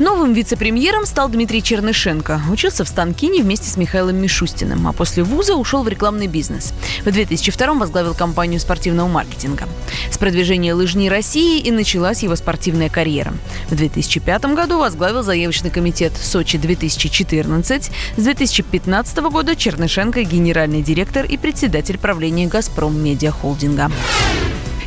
Новым 0.00 0.32
вице-премьером 0.32 1.06
стал 1.06 1.28
Дмитрий 1.28 1.62
Чернышенко. 1.62 2.42
Учился 2.50 2.84
в 2.84 2.88
Станкине 2.88 3.42
вместе 3.42 3.70
с 3.70 3.76
Михаилом 3.76 4.16
Мишустиным, 4.16 4.88
а 4.88 4.92
после 4.92 5.22
вуза 5.22 5.54
ушел 5.54 5.84
в 5.84 5.88
рекламный 5.88 6.26
бизнес. 6.26 6.74
В 7.04 7.12
2002 7.12 7.74
возглавил 7.74 8.12
компанию 8.12 8.58
спортивного 8.58 9.06
маркетинга. 9.06 9.68
С 10.10 10.18
продвижения 10.18 10.74
лыжни 10.74 11.08
России 11.08 11.60
и 11.60 11.70
началась 11.70 12.24
его 12.24 12.34
спортивная 12.34 12.88
карьера. 12.88 13.34
В 13.70 13.76
2005 13.76 14.46
году 14.46 14.78
возглавил 14.78 15.22
заявочный 15.22 15.70
комитет 15.70 16.12
«Сочи-2014». 16.20 17.90
С 18.16 18.22
2015 18.22 19.18
года 19.30 19.54
Чернышенко– 19.54 20.22
генеральный 20.24 20.82
директор 20.82 21.24
и 21.24 21.36
председатель 21.36 21.98
правления 21.98 22.48
«Газпром 22.48 23.00
Медиа 23.00 23.30
Холдинга». 23.30 23.92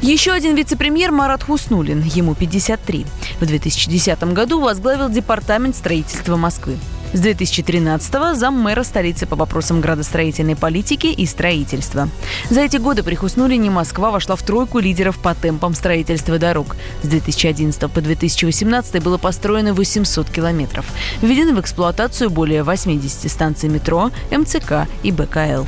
Еще 0.01 0.31
один 0.31 0.55
вице-премьер 0.55 1.11
Марат 1.11 1.43
Хуснулин, 1.43 2.03
ему 2.03 2.35
53. 2.35 3.05
В 3.39 3.45
2010 3.45 4.23
году 4.33 4.59
возглавил 4.59 5.09
Департамент 5.09 5.75
строительства 5.75 6.35
Москвы. 6.35 6.77
С 7.13 7.21
2013-го 7.21 8.35
зам 8.35 8.59
мэра 8.59 8.83
столицы 8.83 9.25
по 9.25 9.35
вопросам 9.35 9.81
градостроительной 9.81 10.55
политики 10.55 11.07
и 11.07 11.25
строительства. 11.25 12.09
За 12.49 12.61
эти 12.61 12.77
годы 12.77 13.01
при 13.01 13.15
Хуснулине 13.15 13.71
Москва 13.71 14.11
вошла 14.11 14.35
в 14.35 14.43
тройку 14.43 14.79
лидеров 14.79 15.17
по 15.17 15.33
темпам 15.33 15.73
строительства 15.73 16.37
дорог. 16.37 16.75
С 17.01 17.07
2011 17.07 17.91
по 17.91 18.01
2018 18.01 19.01
было 19.01 19.17
построено 19.17 19.73
800 19.73 20.29
километров. 20.29 20.85
Введены 21.21 21.55
в 21.55 21.61
эксплуатацию 21.61 22.29
более 22.29 22.63
80 22.63 23.31
станций 23.31 23.69
метро, 23.69 24.11
МЦК 24.29 24.87
и 25.01 25.11
БКЛ. 25.11 25.65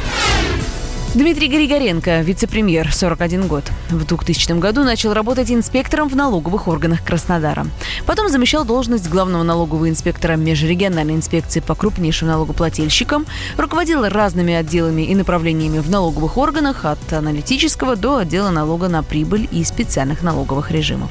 Дмитрий 1.15 1.47
Григоренко, 1.47 2.21
вице-премьер, 2.21 2.93
41 2.93 3.47
год. 3.47 3.63
В 3.89 4.05
2000 4.05 4.59
году 4.59 4.83
начал 4.83 5.11
работать 5.11 5.49
инспектором 5.49 6.07
в 6.07 6.15
налоговых 6.15 6.67
органах 6.67 7.03
Краснодара. 7.03 7.65
Потом 8.05 8.29
замещал 8.29 8.63
должность 8.63 9.09
главного 9.09 9.41
налогового 9.41 9.89
инспектора 9.89 10.35
межрегиональной 10.35 11.15
инспекции 11.15 11.61
по 11.61 11.73
крупнейшим 11.73 12.27
налогоплательщикам, 12.27 13.25
руководил 13.57 14.07
разными 14.07 14.53
отделами 14.53 15.01
и 15.01 15.15
направлениями 15.15 15.79
в 15.79 15.89
налоговых 15.89 16.37
органах 16.37 16.85
от 16.85 17.11
аналитического 17.11 17.95
до 17.95 18.17
отдела 18.17 18.51
налога 18.51 18.87
на 18.87 19.01
прибыль 19.01 19.49
и 19.51 19.63
специальных 19.63 20.21
налоговых 20.21 20.69
режимов. 20.69 21.09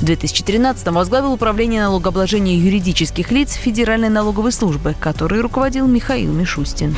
В 0.00 0.04
2013 0.04 0.88
возглавил 0.88 1.32
управление 1.32 1.82
налогообложения 1.82 2.58
юридических 2.58 3.30
лиц 3.30 3.52
Федеральной 3.52 4.08
налоговой 4.08 4.50
службы, 4.50 4.96
которой 4.98 5.40
руководил 5.42 5.86
Михаил 5.86 6.32
Мишустин. 6.32 6.96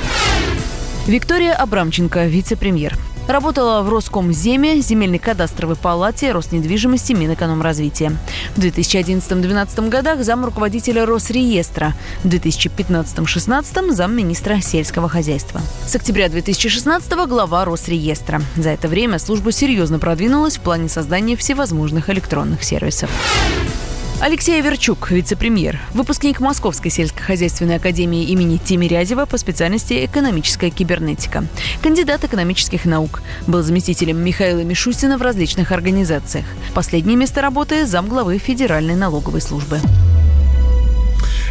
Виктория 1.11 1.55
Абрамченко, 1.55 2.26
вице-премьер. 2.26 2.97
Работала 3.26 3.83
в 3.83 3.88
Роскомземе, 3.88 4.81
Земельной 4.81 5.19
кадастровой 5.19 5.75
палате, 5.75 6.31
Роснедвижимости, 6.31 7.14
Минэкономразвития. 7.14 8.12
В 8.55 8.61
2011-2012 8.61 9.88
годах 9.88 10.23
зам 10.23 10.45
руководителя 10.45 11.05
Росреестра. 11.05 11.95
В 12.23 12.29
2015-2016 12.29 13.90
зам 13.90 14.17
министра 14.17 14.61
сельского 14.61 15.09
хозяйства. 15.09 15.61
С 15.85 15.97
октября 15.97 16.29
2016 16.29 17.12
глава 17.26 17.64
Росреестра. 17.64 18.40
За 18.57 18.71
это 18.71 18.87
время 18.87 19.19
служба 19.19 19.50
серьезно 19.50 19.99
продвинулась 19.99 20.59
в 20.59 20.61
плане 20.61 20.88
создания 20.88 21.35
всевозможных 21.35 22.09
электронных 22.09 22.62
сервисов. 22.62 23.11
Алексей 24.21 24.61
Верчук, 24.61 25.11
вице-премьер, 25.11 25.81
выпускник 25.95 26.41
Московской 26.41 26.91
сельскохозяйственной 26.91 27.77
академии 27.77 28.25
имени 28.25 28.59
Тимирязева 28.59 29.25
по 29.25 29.39
специальности 29.39 30.05
экономическая 30.05 30.69
кибернетика. 30.69 31.47
Кандидат 31.83 32.23
экономических 32.25 32.85
наук. 32.85 33.23
Был 33.47 33.62
заместителем 33.62 34.19
Михаила 34.19 34.61
Мишустина 34.61 35.17
в 35.17 35.23
различных 35.23 35.73
организациях. 35.73 36.45
Последнее 36.75 37.17
место 37.17 37.41
работы– 37.41 37.87
замглавы 37.87 38.37
Федеральной 38.37 38.95
налоговой 38.95 39.41
службы. 39.41 39.81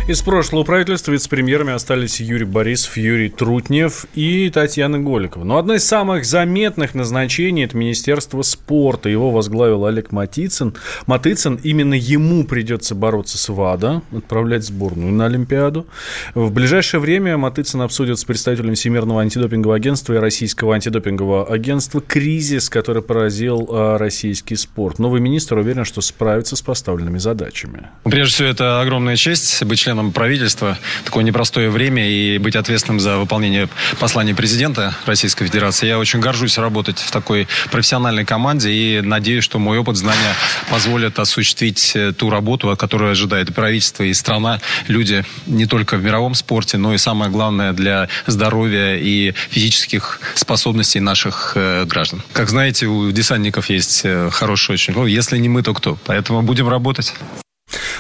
Из 0.10 0.24
прошлого 0.24 0.64
правительства 0.64 1.12
вице-премьерами 1.12 1.72
остались 1.72 2.20
Юрий 2.20 2.44
Борисов, 2.44 2.98
Юрий 2.98 3.30
Трутнев 3.30 4.08
и 4.16 4.50
Татьяна 4.50 4.98
Голикова. 4.98 5.44
Но 5.44 5.60
одно 5.60 5.76
из 5.76 5.86
самых 5.86 6.26
заметных 6.26 6.96
назначений– 6.96 7.64
это 7.66 7.78
Министерство 7.78 8.42
спорта. 8.42 9.08
Его 9.08 9.30
возглавил 9.30 9.86
Олег 9.86 10.12
Матицын. 10.12 10.74
Матыцын. 11.06 11.60
Именно 11.62 11.94
ему 11.94 12.44
придется 12.44 12.96
бороться 12.96 13.38
с 13.38 13.50
ВАДА, 13.50 14.02
отправлять 14.12 14.64
сборную 14.64 15.12
на 15.12 15.28
Олимпиаду. 15.28 15.86
В 16.34 16.52
ближайшее 16.52 17.02
время 17.02 17.38
Матыцын 17.38 17.84
обсудит 17.84 18.18
с 18.18 18.24
представителем 18.24 18.74
Всемирного 18.74 19.22
антидопингового 19.22 19.76
агентства 19.76 20.16
и 20.16 20.18
Российского 20.18 20.74
антидопингового 20.74 21.54
агентства 21.54 22.02
кризис, 22.02 22.72
который 22.72 23.04
поразил 23.04 23.70
а, 23.70 24.00
российский 24.00 24.56
спорт. 24.56 24.98
Новый 24.98 25.22
министр 25.22 25.60
уверен, 25.60 25.86
что 25.86 26.02
справится 26.02 26.56
с 26.56 26.64
поставленными 26.64 27.20
задачами. 27.20 27.90
Прежде 28.06 28.34
всего, 28.34 28.48
это 28.48 28.82
огромная 28.82 29.16
честь 29.16 29.64
быть 29.64 29.78
членом 29.78 29.99
членом 30.00 30.12
правительства 30.12 30.78
такое 31.04 31.24
непростое 31.24 31.70
время 31.70 32.10
и 32.10 32.38
быть 32.38 32.56
ответственным 32.56 33.00
за 33.00 33.18
выполнение 33.18 33.68
послания 34.00 34.34
президента 34.34 34.96
Российской 35.06 35.46
Федерации. 35.46 35.88
Я 35.88 36.00
очень 36.00 36.20
горжусь 36.20 36.58
работать 36.58 37.00
в 37.00 37.12
такой 37.12 37.48
профессиональной 37.72 38.26
команде 38.26 38.72
и 38.72 39.02
надеюсь, 39.02 39.44
что 39.44 39.60
мой 39.60 39.78
опыт, 39.78 39.98
знания 39.98 40.34
позволят 40.70 41.20
осуществить 41.20 41.92
э, 41.96 42.14
ту 42.14 42.30
работу, 42.30 42.76
которую 42.78 43.12
ожидает 43.12 43.54
правительство, 43.54 44.04
и 44.04 44.14
страна, 44.14 44.62
люди 44.88 45.26
не 45.46 45.66
только 45.66 45.98
в 45.98 46.04
мировом 46.04 46.36
спорте, 46.36 46.78
но 46.78 46.94
и 46.94 46.98
самое 46.98 47.30
главное 47.30 47.74
для 47.74 48.08
здоровья 48.28 48.96
и 48.96 49.34
физических 49.50 50.22
способностей 50.36 51.02
наших 51.02 51.54
э, 51.56 51.86
граждан. 51.86 52.22
Как 52.34 52.50
знаете, 52.50 52.86
у 52.86 53.12
десантников 53.12 53.70
есть 53.70 54.02
э, 54.06 54.30
хороший 54.32 54.74
очень, 54.74 54.94
ну, 54.94 55.06
если 55.06 55.38
не 55.38 55.50
мы, 55.50 55.64
то 55.64 55.74
кто? 55.74 55.98
Поэтому 56.06 56.42
будем 56.42 56.70
работать. 56.70 57.14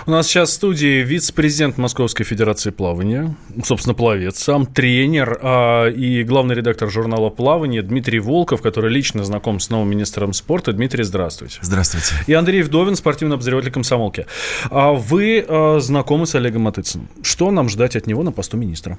У 0.05 0.11
нас 0.11 0.27
сейчас 0.27 0.49
в 0.49 0.53
студии 0.53 1.03
вице-президент 1.03 1.77
Московской 1.77 2.25
Федерации 2.25 2.71
плавания, 2.71 3.35
собственно, 3.63 3.93
пловец, 3.93 4.39
сам 4.39 4.65
тренер 4.65 5.39
а, 5.41 5.87
и 5.87 6.23
главный 6.23 6.55
редактор 6.55 6.89
журнала 6.89 7.29
«Плавание» 7.29 7.81
Дмитрий 7.81 8.19
Волков, 8.19 8.61
который 8.61 8.91
лично 8.91 9.23
знаком 9.23 9.59
с 9.59 9.69
новым 9.69 9.89
министром 9.89 10.33
спорта. 10.33 10.73
Дмитрий, 10.73 11.03
здравствуйте. 11.03 11.59
Здравствуйте. 11.61 12.15
И 12.27 12.33
Андрей 12.33 12.63
Вдовин, 12.63 12.95
спортивный 12.95 13.35
обозреватель 13.35 13.71
комсомолки. 13.71 14.25
А 14.71 14.91
вы 14.93 15.45
а, 15.47 15.79
знакомы 15.79 16.25
с 16.25 16.35
Олегом 16.35 16.63
Матыцыным. 16.63 17.07
Что 17.21 17.51
нам 17.51 17.69
ждать 17.69 17.95
от 17.95 18.07
него 18.07 18.23
на 18.23 18.31
посту 18.31 18.57
министра? 18.57 18.97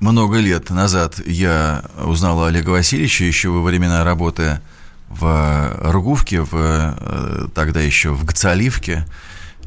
Много 0.00 0.38
лет 0.38 0.68
назад 0.70 1.18
я 1.24 1.84
узнал 2.04 2.44
Олега 2.44 2.70
Васильевича 2.70 3.24
еще 3.24 3.48
во 3.48 3.62
времена 3.62 4.04
работы 4.04 4.60
в 5.18 5.76
Ругувке, 5.80 6.40
в, 6.40 6.50
э, 6.52 7.48
тогда 7.54 7.80
еще 7.80 8.10
в 8.10 8.24
Гцаливке. 8.24 9.06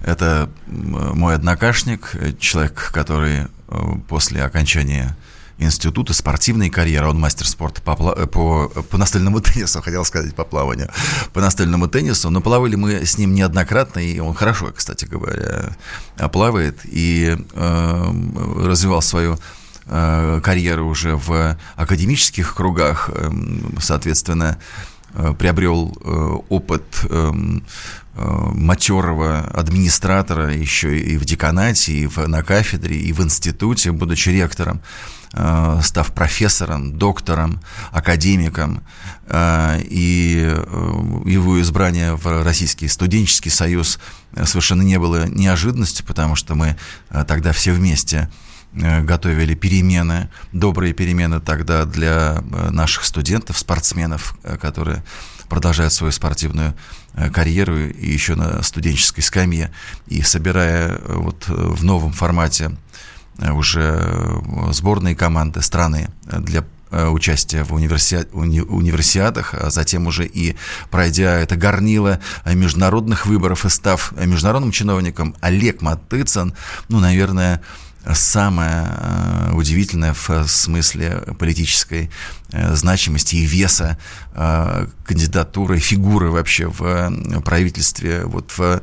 Это 0.05 0.49
мой 0.67 1.35
однокашник, 1.35 2.15
человек, 2.39 2.91
который 2.93 3.47
э, 3.67 3.79
после 4.07 4.43
окончания 4.43 5.15
института 5.57 6.13
спортивной 6.13 6.69
карьеры, 6.69 7.07
он 7.07 7.19
мастер 7.19 7.47
спорта 7.47 7.81
по, 7.81 7.95
по, 7.95 8.67
по 8.67 8.97
настольному 8.97 9.41
теннису, 9.41 9.81
хотел 9.81 10.05
сказать, 10.05 10.35
по 10.35 10.43
плаванию, 10.43 10.89
по 11.33 11.41
настольному 11.41 11.87
теннису, 11.87 12.29
но 12.29 12.41
плавали 12.41 12.75
мы 12.75 13.05
с 13.05 13.17
ним 13.17 13.33
неоднократно, 13.33 13.99
и 13.99 14.19
он 14.19 14.33
хорошо, 14.33 14.71
кстати 14.75 15.05
говоря, 15.05 15.75
плавает, 16.31 16.79
и 16.83 17.37
э, 17.53 18.13
развивал 18.63 19.01
свою 19.01 19.39
э, 19.85 20.41
карьеру 20.43 20.87
уже 20.87 21.15
в 21.15 21.57
академических 21.75 22.53
кругах, 22.53 23.09
э, 23.13 23.31
соответственно, 23.79 24.59
приобрел 25.37 25.97
опыт 26.49 26.83
эм, 27.09 27.63
матерого 28.15 29.39
администратора 29.39 30.53
еще 30.53 30.97
и 30.97 31.17
в 31.17 31.25
деканате, 31.25 31.93
и 31.93 32.09
на 32.15 32.43
кафедре, 32.43 32.97
и 32.97 33.13
в 33.13 33.21
институте, 33.21 33.91
будучи 33.91 34.29
ректором. 34.29 34.81
Э, 35.33 35.81
став 35.83 36.13
профессором, 36.13 36.97
доктором, 36.97 37.59
академиком, 37.91 38.81
э, 39.27 39.81
и 39.83 40.41
э, 40.41 41.21
его 41.25 41.61
избрание 41.61 42.15
в 42.15 42.43
Российский 42.43 42.87
студенческий 42.87 43.51
союз 43.51 43.99
совершенно 44.45 44.83
не 44.83 44.97
было 44.97 45.27
неожиданностью, 45.27 46.05
потому 46.05 46.35
что 46.35 46.55
мы 46.55 46.77
тогда 47.27 47.51
все 47.51 47.73
вместе 47.73 48.29
готовили 48.73 49.55
перемены, 49.55 50.29
добрые 50.51 50.93
перемены 50.93 51.39
тогда 51.39 51.85
для 51.85 52.43
наших 52.69 53.05
студентов, 53.05 53.57
спортсменов, 53.57 54.37
которые 54.61 55.03
продолжают 55.49 55.93
свою 55.93 56.11
спортивную 56.11 56.75
карьеру 57.33 57.77
и 57.77 58.11
еще 58.11 58.35
на 58.35 58.61
студенческой 58.61 59.21
скамье. 59.21 59.71
И 60.07 60.21
собирая 60.21 60.99
вот 61.07 61.45
в 61.47 61.83
новом 61.83 62.11
формате 62.11 62.77
Э, 63.39 63.51
уже 63.51 63.81
э, 63.81 64.71
сборные 64.71 65.15
команды 65.15 65.61
страны 65.61 66.09
для 66.23 66.63
э, 66.89 67.07
участия 67.07 67.63
в 67.63 67.73
универси... 67.73 68.27
уни... 68.33 68.61
универсиадах, 68.61 69.53
а 69.53 69.69
затем 69.69 70.07
уже 70.07 70.25
и 70.25 70.55
пройдя 70.89 71.39
это 71.39 71.55
горнило 71.55 72.19
международных 72.45 73.25
выборов 73.25 73.65
и 73.65 73.69
став 73.69 74.11
международным 74.17 74.71
чиновником, 74.71 75.35
Олег 75.41 75.81
Матыцын, 75.81 76.53
ну, 76.89 76.99
наверное, 76.99 77.61
самое 78.13 79.51
удивительное 79.53 80.13
в 80.13 80.47
смысле 80.47 81.23
политической 81.39 82.09
значимости 82.51 83.35
и 83.35 83.45
веса 83.45 83.97
кандидатуры, 84.33 85.79
фигуры 85.79 86.29
вообще 86.31 86.67
в 86.67 87.41
правительстве, 87.43 88.23
вот 88.25 88.51
в 88.55 88.81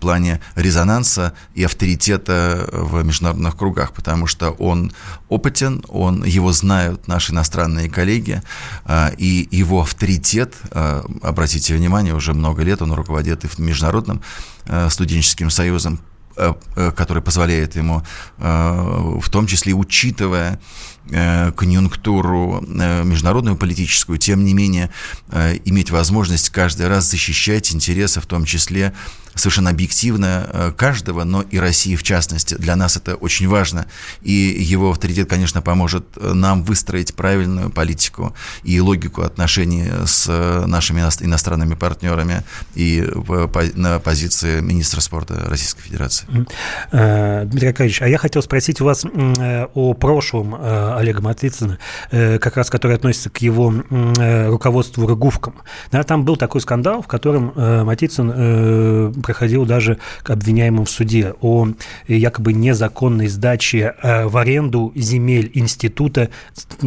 плане 0.00 0.40
резонанса 0.54 1.32
и 1.54 1.64
авторитета 1.64 2.68
в 2.70 3.02
международных 3.02 3.56
кругах, 3.56 3.92
потому 3.92 4.28
что 4.28 4.50
он 4.52 4.92
опытен, 5.28 5.84
он, 5.88 6.22
его 6.24 6.52
знают 6.52 7.08
наши 7.08 7.32
иностранные 7.32 7.90
коллеги, 7.90 8.40
и 9.16 9.48
его 9.50 9.80
авторитет, 9.80 10.54
обратите 11.22 11.74
внимание, 11.74 12.14
уже 12.14 12.34
много 12.34 12.62
лет 12.62 12.82
он 12.82 12.92
руководит 12.92 13.44
и 13.44 13.48
Международным 13.60 14.22
студенческим 14.88 15.50
союзом, 15.50 15.98
который 16.96 17.22
позволяет 17.22 17.76
ему, 17.76 18.02
в 18.38 19.28
том 19.30 19.46
числе 19.46 19.72
учитывая 19.72 20.60
конъюнктуру 21.08 22.62
международную 22.66 23.56
политическую, 23.56 24.18
тем 24.18 24.44
не 24.44 24.54
менее 24.54 24.90
иметь 25.64 25.90
возможность 25.90 26.50
каждый 26.50 26.88
раз 26.88 27.10
защищать 27.10 27.72
интересы, 27.74 28.20
в 28.20 28.26
том 28.26 28.44
числе 28.44 28.92
совершенно 29.38 29.70
объективно 29.70 30.48
э, 30.52 30.72
каждого, 30.76 31.24
но 31.24 31.42
и 31.42 31.58
России 31.58 31.96
в 31.96 32.02
частности. 32.02 32.54
Для 32.54 32.76
нас 32.76 32.96
это 32.96 33.14
очень 33.14 33.48
важно. 33.48 33.86
И 34.22 34.32
его 34.32 34.90
авторитет, 34.90 35.28
конечно, 35.28 35.62
поможет 35.62 36.04
э, 36.16 36.32
нам 36.32 36.62
выстроить 36.62 37.14
правильную 37.14 37.70
политику 37.70 38.34
и 38.62 38.80
логику 38.80 39.22
отношений 39.22 39.84
с 40.06 40.26
э, 40.28 40.66
нашими 40.66 41.00
иностранными 41.00 41.74
партнерами 41.74 42.42
и 42.74 43.06
на 43.74 43.98
позиции 43.98 44.60
министра 44.60 45.00
спорта 45.00 45.44
Российской 45.48 45.82
Федерации. 45.82 46.26
Дмитрий 46.90 47.68
Аркадьевич, 47.68 48.02
а 48.02 48.08
я 48.08 48.18
хотел 48.18 48.42
спросить 48.42 48.80
у 48.80 48.84
вас 48.84 49.04
о 49.04 49.94
прошлом 49.94 50.54
Олега 50.54 51.22
Матвицына, 51.22 51.78
как 52.10 52.56
раз 52.56 52.70
который 52.70 52.96
относится 52.96 53.30
к 53.30 53.38
его 53.38 53.72
руководству 53.88 55.06
РГУФКом. 55.06 55.54
Там 56.06 56.24
был 56.24 56.36
такой 56.36 56.60
скандал, 56.60 57.02
в 57.02 57.06
котором 57.06 57.52
Матицын 57.84 59.12
проходил 59.28 59.66
даже 59.66 59.98
к 60.22 60.30
обвиняемым 60.30 60.86
в 60.86 60.90
суде 60.90 61.34
о 61.42 61.68
якобы 62.06 62.54
незаконной 62.54 63.28
сдаче 63.28 63.94
э, 64.02 64.26
в 64.26 64.38
аренду 64.38 64.90
земель 64.96 65.50
института 65.52 66.30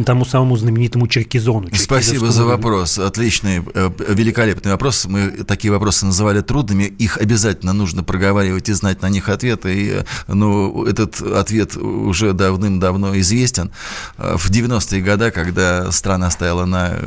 тому 0.04 0.24
самому 0.24 0.56
знаменитому 0.56 1.06
Черкизону. 1.06 1.68
Спасибо 1.72 2.32
за 2.32 2.44
вопрос. 2.44 2.98
Отличный, 2.98 3.62
э, 3.74 3.90
великолепный 4.08 4.72
вопрос. 4.72 5.06
Мы 5.06 5.44
такие 5.46 5.70
вопросы 5.70 6.04
называли 6.04 6.40
трудными. 6.40 6.82
Их 6.82 7.16
обязательно 7.16 7.72
нужно 7.72 8.02
проговаривать 8.02 8.68
и 8.68 8.72
знать 8.72 9.02
на 9.02 9.08
них 9.08 9.28
ответы. 9.28 9.72
И, 9.72 9.88
э, 9.90 10.04
ну, 10.26 10.84
этот 10.84 11.22
ответ 11.22 11.76
уже 11.76 12.32
давным-давно 12.32 13.20
известен. 13.20 13.70
В 14.18 14.50
90-е 14.50 15.00
годы, 15.00 15.30
когда 15.30 15.92
страна 15.92 16.28
стояла 16.30 16.64
на 16.64 16.98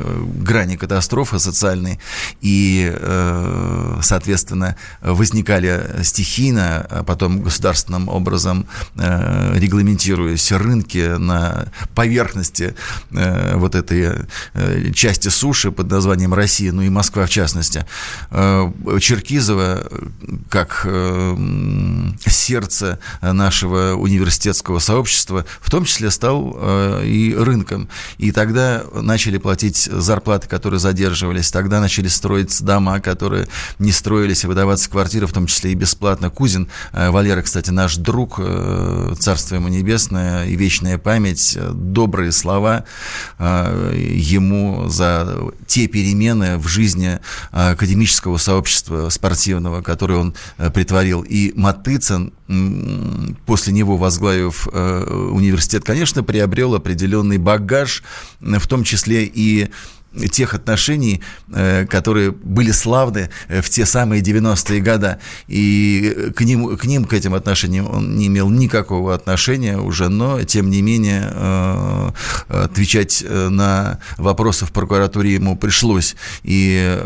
грани 0.42 0.76
катастрофы 0.76 1.38
социальной, 1.38 2.00
и, 2.40 2.90
соответственно, 4.00 4.76
возникали 5.16 6.02
стихийно, 6.02 6.86
а 6.88 7.02
потом 7.02 7.42
государственным 7.42 8.08
образом 8.08 8.66
э, 8.96 9.58
регламентируясь 9.58 10.52
рынки 10.52 11.16
на 11.16 11.66
поверхности 11.94 12.74
э, 13.10 13.56
вот 13.56 13.74
этой 13.74 14.26
э, 14.54 14.92
части 14.92 15.28
суши 15.28 15.72
под 15.72 15.90
названием 15.90 16.34
Россия, 16.34 16.72
ну 16.72 16.82
и 16.82 16.88
Москва 16.88 17.26
в 17.26 17.30
частности. 17.30 17.86
Черкизово, 19.00 19.86
как 20.50 20.86
сердце 22.26 22.98
нашего 23.22 23.94
университетского 23.94 24.78
сообщества, 24.78 25.44
в 25.60 25.70
том 25.70 25.84
числе 25.84 26.10
стал 26.10 26.56
и 27.02 27.34
рынком. 27.36 27.88
И 28.18 28.32
тогда 28.32 28.84
начали 28.94 29.38
платить 29.38 29.88
зарплаты, 29.90 30.48
которые 30.48 30.80
задерживались, 30.80 31.50
тогда 31.50 31.80
начали 31.80 32.08
строить 32.08 32.62
дома, 32.62 33.00
которые 33.00 33.48
не 33.78 33.92
строились, 33.92 34.44
и 34.44 34.46
выдаваться 34.46 34.90
квартиры 34.90 35.05
квартиры, 35.06 35.28
в 35.28 35.32
том 35.32 35.46
числе 35.46 35.70
и 35.70 35.74
бесплатно. 35.76 36.30
Кузин, 36.30 36.68
э, 36.92 37.10
Валера, 37.10 37.40
кстати, 37.40 37.70
наш 37.70 37.96
друг, 37.96 38.40
э, 38.40 39.14
царство 39.20 39.54
ему 39.54 39.68
небесное 39.68 40.46
и 40.46 40.56
вечная 40.56 40.98
память, 40.98 41.56
э, 41.56 41.70
добрые 41.72 42.32
слова 42.32 42.84
ему 43.38 44.88
за 44.88 45.36
те 45.66 45.86
перемены 45.86 46.58
в 46.58 46.66
жизни 46.66 47.18
академического 47.52 48.38
сообщества 48.38 49.08
спортивного, 49.10 49.82
которые 49.82 50.18
он 50.18 50.34
притворил. 50.74 51.22
И 51.22 51.52
Матыцын, 51.54 52.32
после 53.46 53.72
него 53.72 53.96
возглавив 53.96 54.66
университет, 54.66 55.84
конечно, 55.84 56.22
приобрел 56.22 56.74
определенный 56.74 57.38
багаж, 57.38 58.02
в 58.40 58.66
том 58.66 58.84
числе 58.84 59.24
и 59.24 59.68
тех 60.30 60.54
отношений, 60.54 61.20
э, 61.52 61.86
которые 61.86 62.30
были 62.30 62.70
славны 62.70 63.30
э, 63.48 63.60
в 63.60 63.68
те 63.70 63.86
самые 63.86 64.22
90-е 64.22 64.80
годы. 64.80 65.18
И 65.48 66.32
к 66.34 66.40
ним, 66.42 66.76
к 66.76 66.84
ним, 66.84 67.04
к 67.04 67.12
этим 67.12 67.34
отношениям 67.34 67.88
он 67.90 68.16
не 68.16 68.26
имел 68.28 68.48
никакого 68.48 69.14
отношения 69.14 69.78
уже, 69.78 70.08
но, 70.08 70.42
тем 70.42 70.70
не 70.70 70.82
менее, 70.82 71.30
э, 71.30 72.10
отвечать 72.48 73.24
на 73.28 73.98
вопросы 74.16 74.66
в 74.66 74.72
прокуратуре 74.72 75.34
ему 75.34 75.56
пришлось. 75.56 76.16
И, 76.42 76.98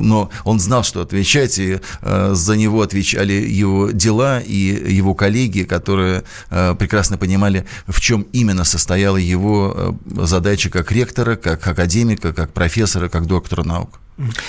но 0.00 0.30
он 0.44 0.60
знал, 0.60 0.84
что 0.84 1.00
отвечать, 1.00 1.58
и 1.58 1.80
за 2.02 2.56
него 2.56 2.82
отвечали 2.82 3.32
его 3.32 3.90
дела 3.90 4.40
и 4.40 4.94
его 4.94 5.14
коллеги, 5.14 5.62
которые 5.62 6.24
прекрасно 6.50 7.18
понимали, 7.18 7.64
в 7.86 8.00
чем 8.00 8.22
именно 8.32 8.64
состояла 8.64 9.16
его 9.16 9.96
задача 10.06 10.70
как 10.70 10.81
как 10.82 10.90
ректора, 10.90 11.36
как 11.36 11.64
академика, 11.64 12.32
как 12.32 12.52
профессора, 12.52 13.08
как 13.08 13.26
доктора 13.26 13.62
наук. 13.62 14.00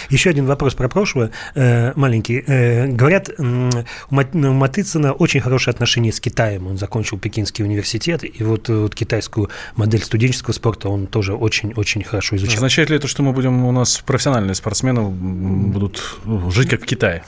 Еще 0.10 0.30
один 0.30 0.46
вопрос 0.46 0.74
про 0.74 0.90
прошлое, 0.90 1.32
э, 1.56 1.94
маленький. 1.96 2.44
Э, 2.46 2.88
говорят, 2.88 3.30
у 3.38 3.72
Матыцына 4.12 5.14
очень 5.14 5.42
хорошие 5.42 5.72
отношения 5.72 6.12
с 6.12 6.20
Китаем. 6.20 6.68
Он 6.68 6.78
закончил 6.78 7.18
Пекинский 7.18 7.64
университет, 7.64 8.24
и 8.24 8.44
вот, 8.44 8.70
вот 8.70 8.96
китайскую 8.96 9.50
модель 9.76 10.04
студенческого 10.04 10.54
спорта 10.54 10.90
он 10.90 11.08
тоже 11.08 11.34
очень-очень 11.34 12.04
хорошо 12.04 12.36
изучал. 12.36 12.56
Означает 12.56 12.90
ли 12.90 12.98
это, 12.98 13.08
что 13.08 13.24
мы 13.24 13.34
будем, 13.34 13.66
у 13.66 13.72
нас 13.72 14.02
профессиональные 14.06 14.56
спортсмены 14.56 15.04
будут 15.04 16.18
жить 16.50 16.70
как 16.70 16.82
в 16.82 16.86
Китае? 16.86 17.24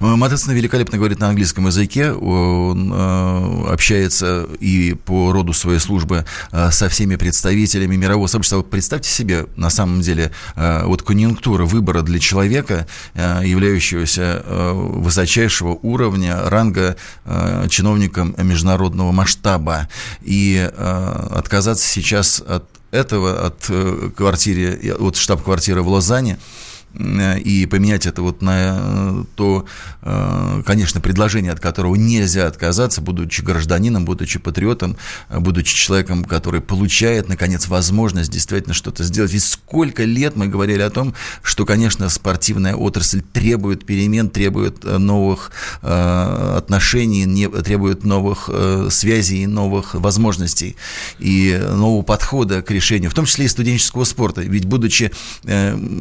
Э, 0.00 0.16
Матыцын 0.16 0.52
великолепно 0.54 0.98
говорит 0.98 1.18
на 1.20 1.28
английском 1.28 1.66
языке, 1.66 2.12
он 2.12 2.92
э, 2.92 3.72
общается 3.72 4.46
и 4.60 4.94
по 4.94 5.32
роду 5.32 5.52
своей 5.52 5.78
службы 5.78 6.24
э, 6.52 6.70
со 6.70 6.88
всеми 6.88 7.16
представителями 7.16 7.96
мирового 7.96 8.26
сообщества. 8.26 8.62
Представьте 8.62 9.10
себе, 9.10 9.46
на 9.56 9.70
самом 9.70 10.00
деле, 10.00 10.30
э, 10.54 10.84
вот 10.84 11.02
конъюнктура 11.02 11.64
выбора 11.76 12.02
для 12.02 12.18
человека, 12.18 12.86
э, 13.14 13.42
являющегося 13.44 14.42
э, 14.42 14.72
высочайшего 14.72 15.78
уровня, 15.82 16.48
ранга 16.48 16.96
э, 17.24 17.66
чиновником 17.68 18.34
международного 18.38 19.12
масштаба. 19.12 19.88
И 20.22 20.70
отказаться 21.30 21.86
сейчас 21.86 22.40
от 22.40 22.64
этого, 22.90 23.46
от 23.46 23.70
квартиры, 24.16 24.94
от 24.98 25.16
штаб-квартиры 25.16 25.82
в 25.82 25.88
Лозанне, 25.88 26.38
и 26.94 27.66
поменять 27.70 28.06
это 28.06 28.22
вот 28.22 28.40
на 28.40 29.26
то, 29.34 29.66
конечно, 30.64 31.00
предложение, 31.00 31.52
от 31.52 31.60
которого 31.60 31.94
нельзя 31.94 32.46
отказаться, 32.46 33.02
будучи 33.02 33.42
гражданином, 33.42 34.06
будучи 34.06 34.38
патриотом, 34.38 34.96
будучи 35.30 35.76
человеком, 35.76 36.24
который 36.24 36.62
получает, 36.62 37.28
наконец, 37.28 37.68
возможность 37.68 38.30
действительно 38.30 38.72
что-то 38.72 39.04
сделать. 39.04 39.32
Ведь 39.32 39.44
сколько 39.44 40.04
лет 40.04 40.36
мы 40.36 40.48
говорили 40.48 40.80
о 40.80 40.88
том, 40.88 41.12
что, 41.42 41.66
конечно, 41.66 42.08
спортивная 42.08 42.74
отрасль 42.74 43.20
требует 43.20 43.84
перемен, 43.84 44.30
требует 44.30 44.82
новых 44.84 45.50
отношений, 45.82 47.46
требует 47.62 48.04
новых 48.04 48.48
связей, 48.90 49.46
новых 49.46 49.94
возможностей 49.94 50.76
и 51.18 51.60
нового 51.74 52.02
подхода 52.02 52.62
к 52.62 52.70
решению, 52.70 53.10
в 53.10 53.14
том 53.14 53.26
числе 53.26 53.44
и 53.44 53.48
студенческого 53.48 54.04
спорта. 54.04 54.40
Ведь 54.40 54.64
будучи 54.64 55.12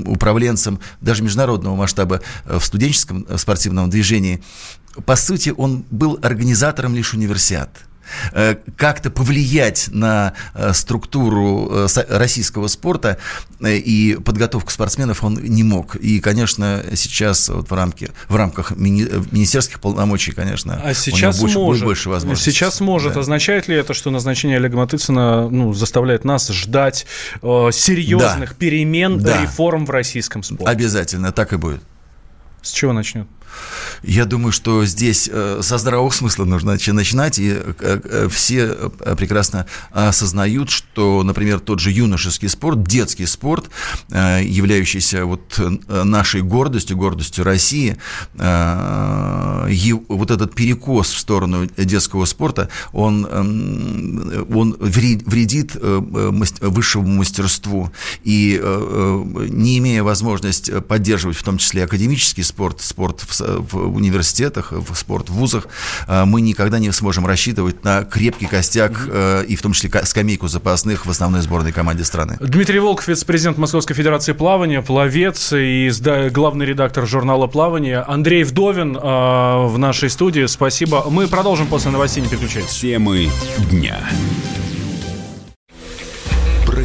управленцем 0.05 0.74
даже 1.01 1.23
международного 1.23 1.75
масштаба 1.75 2.21
в 2.45 2.63
студенческом 2.63 3.25
спортивном 3.37 3.89
движении, 3.89 4.43
по 5.05 5.15
сути, 5.15 5.53
он 5.55 5.85
был 5.91 6.19
организатором 6.21 6.95
лишь 6.95 7.13
универсиад. 7.13 7.69
э, 7.69 7.94
как-то 8.77 9.09
повлиять 9.09 9.89
на 9.91 10.33
э, 10.53 10.73
структуру 10.73 11.69
э, 11.71 11.87
российского 12.09 12.67
спорта 12.67 13.17
и 13.61 14.17
подготовку 14.23 14.71
спортсменов 14.71 15.23
он 15.23 15.35
не 15.35 15.63
мог. 15.63 15.95
И, 15.95 16.19
конечно, 16.19 16.83
сейчас 16.95 17.49
вот 17.49 17.69
в, 17.69 17.73
рамке, 17.73 18.11
в 18.27 18.35
рамках 18.35 18.71
мини, 18.71 19.07
министерских 19.31 19.79
полномочий, 19.79 20.31
конечно, 20.31 20.81
а 20.83 20.93
сейчас 20.93 21.39
у 21.41 21.47
него 21.47 21.65
может, 21.65 21.81
будет 21.81 21.87
больше 21.87 22.09
возможностей. 22.09 22.51
Сейчас 22.51 22.79
может. 22.81 23.13
Да. 23.13 23.21
Означает 23.21 23.67
ли 23.67 23.75
это, 23.75 23.93
что 23.93 24.11
назначение 24.11 24.57
Олега 24.57 24.77
Матыцына 24.77 25.49
ну, 25.49 25.73
заставляет 25.73 26.25
нас 26.25 26.49
ждать 26.49 27.05
э, 27.41 27.69
серьезных 27.71 28.49
да. 28.49 28.55
перемен, 28.57 29.19
да. 29.19 29.41
реформ 29.41 29.85
в 29.85 29.89
российском 29.89 30.43
спорте? 30.43 30.65
Обязательно, 30.65 31.31
так 31.31 31.53
и 31.53 31.57
будет. 31.57 31.81
С 32.61 32.71
чего 32.71 32.93
начнет? 32.93 33.27
Я 34.03 34.25
думаю, 34.25 34.51
что 34.51 34.85
здесь 34.85 35.29
э, 35.31 35.59
со 35.61 35.77
здравого 35.77 36.09
смысла 36.11 36.45
нужно 36.45 36.73
начинать, 36.73 37.39
и 37.39 37.51
э, 37.51 37.73
э, 37.79 38.27
все 38.29 38.91
прекрасно 39.17 39.65
осознают, 39.91 40.69
что, 40.69 41.23
например, 41.23 41.59
тот 41.59 41.79
же 41.79 41.91
юношеский 41.91 42.49
спорт, 42.49 42.83
детский 42.83 43.25
спорт, 43.25 43.69
являющийся 44.09 45.25
вот 45.25 45.59
нашей 45.87 46.41
гордостью, 46.41 46.97
гордостью 46.97 47.43
России, 47.43 47.97
вот 48.35 50.31
этот 50.31 50.53
перекос 50.53 51.11
в 51.11 51.19
сторону 51.19 51.67
детского 51.77 52.25
спорта, 52.25 52.69
он, 52.91 53.25
эм, 53.25 54.47
он 54.53 54.75
вредит 54.79 55.75
высшему 55.75 57.07
мастерству, 57.07 57.91
и 58.23 58.61
не 59.49 59.77
имея 59.79 60.03
возможности 60.03 60.79
поддерживать 60.79 61.37
в 61.37 61.43
том 61.43 61.57
числе 61.57 61.83
академический 61.83 62.43
спорт, 62.43 62.81
спорт 62.81 63.21
в 63.27 63.33
в 63.47 63.95
университетах, 63.95 64.71
в 64.71 64.95
спорт, 64.95 65.29
в 65.29 65.33
вузах, 65.33 65.67
э, 66.07 66.25
мы 66.25 66.41
никогда 66.41 66.79
не 66.79 66.91
сможем 66.91 67.25
рассчитывать 67.25 67.83
на 67.83 68.03
крепкий 68.03 68.47
костяк 68.47 68.91
mm-hmm. 68.91 69.45
и 69.45 69.55
в 69.55 69.61
том 69.61 69.73
числе 69.73 69.89
скамейку 70.05 70.47
запасных 70.47 71.05
в 71.05 71.09
основной 71.09 71.41
сборной 71.41 71.71
команде 71.71 72.03
страны. 72.03 72.37
Дмитрий 72.39 72.79
Волков, 72.79 73.07
вице-президент 73.07 73.57
Московской 73.57 73.95
Федерации 73.95 74.33
плавания, 74.33 74.81
пловец 74.81 75.53
и 75.53 75.91
главный 76.31 76.65
редактор 76.65 77.05
журнала 77.07 77.47
«Плавание». 77.47 77.99
Андрей 77.99 78.43
Вдовин 78.43 78.95
э, 78.95 78.99
в 78.99 79.77
нашей 79.77 80.09
студии. 80.09 80.45
Спасибо. 80.45 81.05
Мы 81.09 81.27
продолжим 81.27 81.67
после 81.67 81.91
новостей, 81.91 82.23
не 82.23 82.29
переключайтесь. 82.29 82.75
Темы 82.75 83.29
дня 83.69 83.99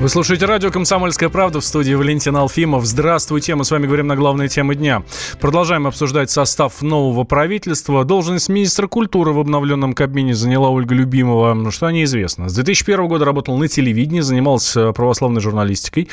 Вы 0.00 0.08
слушаете 0.08 0.46
радио 0.46 0.70
«Комсомольская 0.70 1.28
правда» 1.28 1.58
в 1.58 1.64
студии 1.64 1.92
Валентин 1.92 2.36
Алфимов. 2.36 2.86
Здравствуйте, 2.86 3.56
мы 3.56 3.64
с 3.64 3.72
вами 3.72 3.86
говорим 3.86 4.06
на 4.06 4.14
главные 4.14 4.48
темы 4.48 4.76
дня. 4.76 5.02
Продолжаем 5.40 5.88
обсуждать 5.88 6.30
состав 6.30 6.82
нового 6.82 7.24
правительства. 7.24 8.04
Должность 8.04 8.48
министра 8.48 8.86
культуры 8.86 9.32
в 9.32 9.40
обновленном 9.40 9.94
Кабмине 9.94 10.36
заняла 10.36 10.68
Ольга 10.68 10.94
Любимова, 10.94 11.52
ну, 11.54 11.72
что 11.72 11.90
неизвестно. 11.90 12.48
С 12.48 12.54
2001 12.54 13.08
года 13.08 13.24
работал 13.24 13.58
на 13.58 13.66
телевидении, 13.66 14.20
занимался 14.20 14.92
православной 14.92 15.40
журналистикой. 15.40 16.08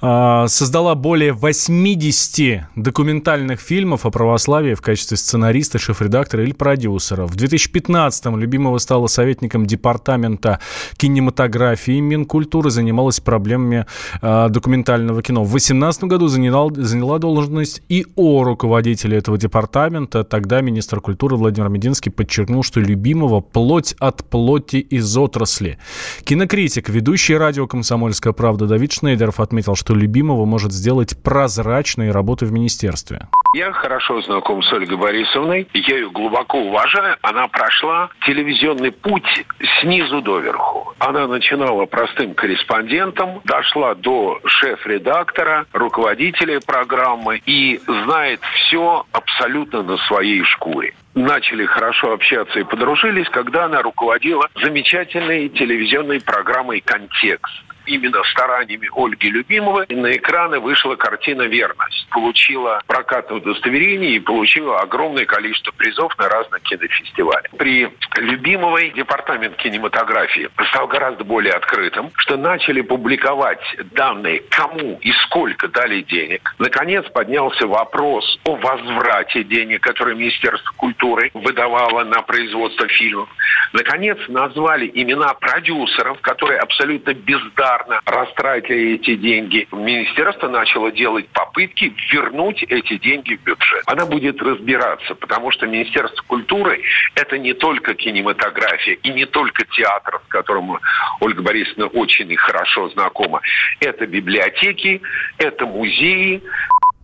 А, 0.00 0.46
создала 0.46 0.94
более 0.94 1.32
80 1.32 2.68
документальных 2.76 3.60
фильмов 3.60 4.06
о 4.06 4.10
православии 4.10 4.74
в 4.74 4.80
качестве 4.80 5.16
сценариста, 5.16 5.80
шеф-редактора 5.80 6.44
или 6.44 6.52
продюсера. 6.52 7.26
В 7.26 7.34
2015-м 7.34 8.38
Любимова 8.38 8.78
стала 8.78 9.08
советником 9.08 9.66
департамента 9.66 10.60
кинематографии 10.96 11.98
Минкультуры, 11.98 12.70
занималась 12.70 13.07
занималась 13.08 13.20
проблемами 13.20 13.86
э, 14.22 14.48
документального 14.50 15.22
кино. 15.22 15.42
В 15.42 15.50
2018 15.50 16.04
году 16.04 16.28
заняла, 16.28 16.68
заняла 16.74 17.18
должность 17.18 17.82
ИО 17.88 18.44
руководителя 18.44 19.18
этого 19.18 19.38
департамента. 19.38 20.24
Тогда 20.24 20.60
министр 20.60 21.00
культуры 21.00 21.36
Владимир 21.36 21.68
Мединский 21.68 22.12
подчеркнул, 22.12 22.62
что 22.62 22.80
любимого 22.80 23.40
плоть 23.40 23.94
от 24.00 24.24
плоти 24.28 24.76
из 24.76 25.16
отрасли. 25.16 25.78
Кинокритик, 26.24 26.88
ведущий 26.88 27.36
радио 27.36 27.66
«Комсомольская 27.66 28.32
правда» 28.32 28.66
Давид 28.66 28.92
Шнейдеров 28.92 29.40
отметил, 29.40 29.74
что 29.74 29.94
любимого 29.94 30.44
может 30.44 30.72
сделать 30.72 31.22
прозрачной 31.22 32.10
работы 32.10 32.46
в 32.46 32.52
министерстве. 32.52 33.28
Я 33.54 33.72
хорошо 33.72 34.20
знаком 34.22 34.62
с 34.62 34.72
Ольгой 34.72 34.98
Борисовной. 34.98 35.66
Я 35.72 35.96
ее 35.96 36.10
глубоко 36.10 36.58
уважаю. 36.58 37.16
Она 37.22 37.48
прошла 37.48 38.10
телевизионный 38.26 38.92
путь 38.92 39.46
снизу 39.80 40.20
доверху. 40.20 40.94
Она 40.98 41.26
начинала 41.26 41.86
простым 41.86 42.34
корреспондентом, 42.34 42.97
дошла 43.44 43.94
до 43.94 44.40
шеф-редактора, 44.44 45.66
руководителя 45.72 46.60
программы 46.60 47.40
и 47.46 47.80
знает 47.86 48.40
все 48.54 49.04
абсолютно 49.12 49.82
на 49.82 49.96
своей 49.98 50.42
шкуре. 50.44 50.94
Начали 51.14 51.64
хорошо 51.64 52.12
общаться 52.12 52.60
и 52.60 52.64
подружились, 52.64 53.28
когда 53.28 53.64
она 53.64 53.82
руководила 53.82 54.48
замечательной 54.62 55.48
телевизионной 55.48 56.20
программой 56.20 56.80
«Контекст» 56.80 57.67
именно 57.88 58.22
стараниями 58.24 58.88
Ольги 58.94 59.30
Любимовой 59.30 59.86
на 59.88 60.12
экраны 60.12 60.60
вышла 60.60 60.94
картина 60.96 61.42
«Верность». 61.42 62.08
Получила 62.10 62.80
прокатное 62.86 63.38
удостоверение 63.38 64.12
и 64.12 64.20
получила 64.20 64.80
огромное 64.80 65.24
количество 65.24 65.72
призов 65.72 66.16
на 66.18 66.28
разных 66.28 66.62
кинофестивалях. 66.62 67.50
При 67.58 67.88
Любимовой 68.16 68.90
департамент 68.90 69.56
кинематографии 69.56 70.48
стал 70.70 70.86
гораздо 70.88 71.24
более 71.24 71.52
открытым, 71.52 72.10
что 72.16 72.36
начали 72.36 72.80
публиковать 72.80 73.60
данные, 73.92 74.42
кому 74.50 74.98
и 75.00 75.12
сколько 75.24 75.68
дали 75.68 76.02
денег. 76.02 76.54
Наконец 76.58 77.04
поднялся 77.10 77.66
вопрос 77.66 78.38
о 78.44 78.56
возврате 78.56 79.44
денег, 79.44 79.80
которые 79.82 80.16
Министерство 80.16 80.72
культуры 80.76 81.30
выдавало 81.34 82.04
на 82.04 82.22
производство 82.22 82.86
фильмов. 82.88 83.28
Наконец 83.72 84.18
назвали 84.28 84.90
имена 84.92 85.34
продюсеров, 85.34 86.20
которые 86.20 86.58
абсолютно 86.60 87.14
бездарно 87.14 87.77
бездарно 87.78 88.00
растратили 88.06 88.94
эти 88.94 89.16
деньги. 89.16 89.66
Министерство 89.72 90.48
начало 90.48 90.92
делать 90.92 91.28
попытки 91.28 91.92
вернуть 92.12 92.62
эти 92.62 92.98
деньги 92.98 93.36
в 93.36 93.42
бюджет. 93.42 93.82
Она 93.86 94.06
будет 94.06 94.40
разбираться, 94.42 95.14
потому 95.14 95.50
что 95.50 95.66
Министерство 95.66 96.22
культуры– 96.26 96.80
это 97.14 97.38
не 97.38 97.54
только 97.54 97.94
кинематография 97.94 98.94
и 99.02 99.10
не 99.10 99.26
только 99.26 99.64
театр, 99.64 100.20
с 100.26 100.28
которым 100.28 100.78
Ольга 101.20 101.42
Борисовна 101.42 101.86
очень 101.86 102.30
и 102.30 102.36
хорошо 102.36 102.88
знакома. 102.90 103.40
Это 103.80 104.06
библиотеки, 104.06 105.00
это 105.38 105.66
музеи, 105.66 106.42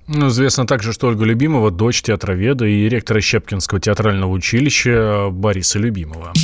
ну, 0.06 0.28
известно 0.28 0.66
также, 0.66 0.92
что 0.92 1.06
Ольга 1.06 1.24
Любимова– 1.24 1.70
дочь 1.70 2.02
театроведа 2.02 2.66
и 2.66 2.90
ректора 2.90 3.22
Щепкинского 3.22 3.80
театрального 3.80 4.30
училища 4.32 5.30
Бориса 5.30 5.78
Любимова. 5.78 6.34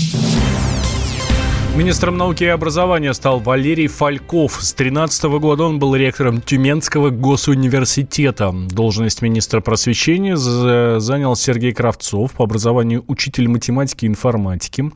Министром 1.76 2.16
науки 2.18 2.44
и 2.44 2.48
образования 2.48 3.14
стал 3.14 3.38
Валерий 3.38 3.86
Фальков. 3.86 4.54
С 4.54 4.74
2013 4.74 5.24
года 5.38 5.64
он 5.64 5.78
был 5.78 5.94
ректором 5.94 6.42
Тюменского 6.42 7.10
госуниверситета. 7.10 8.52
Должность 8.52 9.22
министра 9.22 9.60
просвещения 9.60 10.36
занял 10.36 11.36
Сергей 11.36 11.72
Кравцов 11.72 12.32
по 12.32 12.44
образованию 12.44 13.04
учитель 13.06 13.48
математики 13.48 14.04
и 14.04 14.08
информатики. 14.08 14.90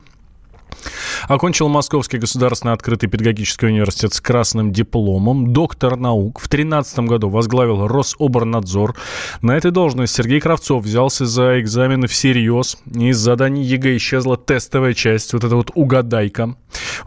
Окончил 1.27 1.67
Московский 1.69 2.17
государственный 2.17 2.73
открытый 2.73 3.09
педагогический 3.09 3.67
университет 3.67 4.13
с 4.13 4.21
красным 4.21 4.71
дипломом, 4.71 5.53
доктор 5.53 5.97
наук. 5.97 6.39
В 6.39 6.49
2013 6.49 6.99
году 6.99 7.29
возглавил 7.29 7.87
Рособрнадзор. 7.87 8.95
На 9.41 9.57
этой 9.57 9.71
должности 9.71 10.17
Сергей 10.17 10.39
Кравцов 10.39 10.83
взялся 10.83 11.25
за 11.25 11.59
экзамены 11.59 12.07
всерьез. 12.07 12.77
Из 12.93 13.17
заданий 13.17 13.63
ЕГЭ 13.63 13.97
исчезла 13.97 14.37
тестовая 14.37 14.93
часть, 14.93 15.33
вот 15.33 15.43
эта 15.43 15.55
вот 15.55 15.71
угадайка. 15.73 16.55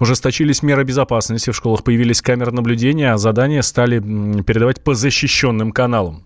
Ужесточились 0.01 0.63
меры 0.63 0.85
безопасности, 0.85 1.51
в 1.51 1.57
школах 1.57 1.85
появились 1.85 2.23
камеры 2.23 2.53
наблюдения, 2.53 3.13
а 3.13 3.19
задания 3.19 3.63
стали 3.63 3.99
передавать 4.43 4.83
по 4.83 4.95
защищенным 4.95 5.73
каналам. 5.73 6.25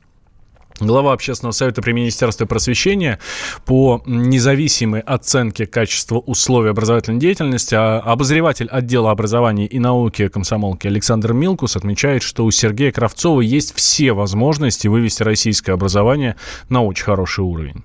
Глава 0.80 1.12
общественного 1.12 1.52
совета 1.52 1.82
при 1.82 1.92
Министерстве 1.92 2.46
просвещения 2.46 3.18
по 3.66 4.02
независимой 4.06 5.00
оценке 5.00 5.66
качества 5.66 6.18
условий 6.18 6.70
образовательной 6.70 7.20
деятельности, 7.20 7.74
а 7.74 8.00
обозреватель 8.00 8.68
отдела 8.68 9.10
образования 9.10 9.66
и 9.66 9.78
науки 9.78 10.28
комсомолки 10.28 10.86
Александр 10.86 11.34
Милкус 11.34 11.76
отмечает, 11.76 12.22
что 12.22 12.44
у 12.44 12.50
Сергея 12.50 12.90
Кравцова 12.90 13.40
есть 13.40 13.76
все 13.76 14.12
возможности 14.12 14.88
вывести 14.88 15.22
российское 15.22 15.72
образование 15.72 16.36
на 16.68 16.82
очень 16.82 17.04
хороший 17.04 17.44
уровень. 17.44 17.84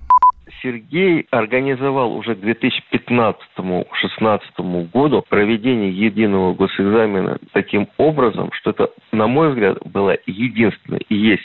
Сергей 0.62 1.26
организовал 1.30 2.14
уже 2.14 2.34
к 2.34 2.40
2015-2016 2.40 4.90
году 4.92 5.24
проведение 5.28 5.92
единого 5.92 6.54
госэкзамена 6.54 7.38
таким 7.52 7.86
образом, 7.96 8.50
что 8.52 8.70
это, 8.70 8.90
на 9.12 9.28
мой 9.28 9.50
взгляд, 9.50 9.78
было 9.84 10.16
единственное 10.26 11.02
и 11.08 11.14
есть 11.14 11.44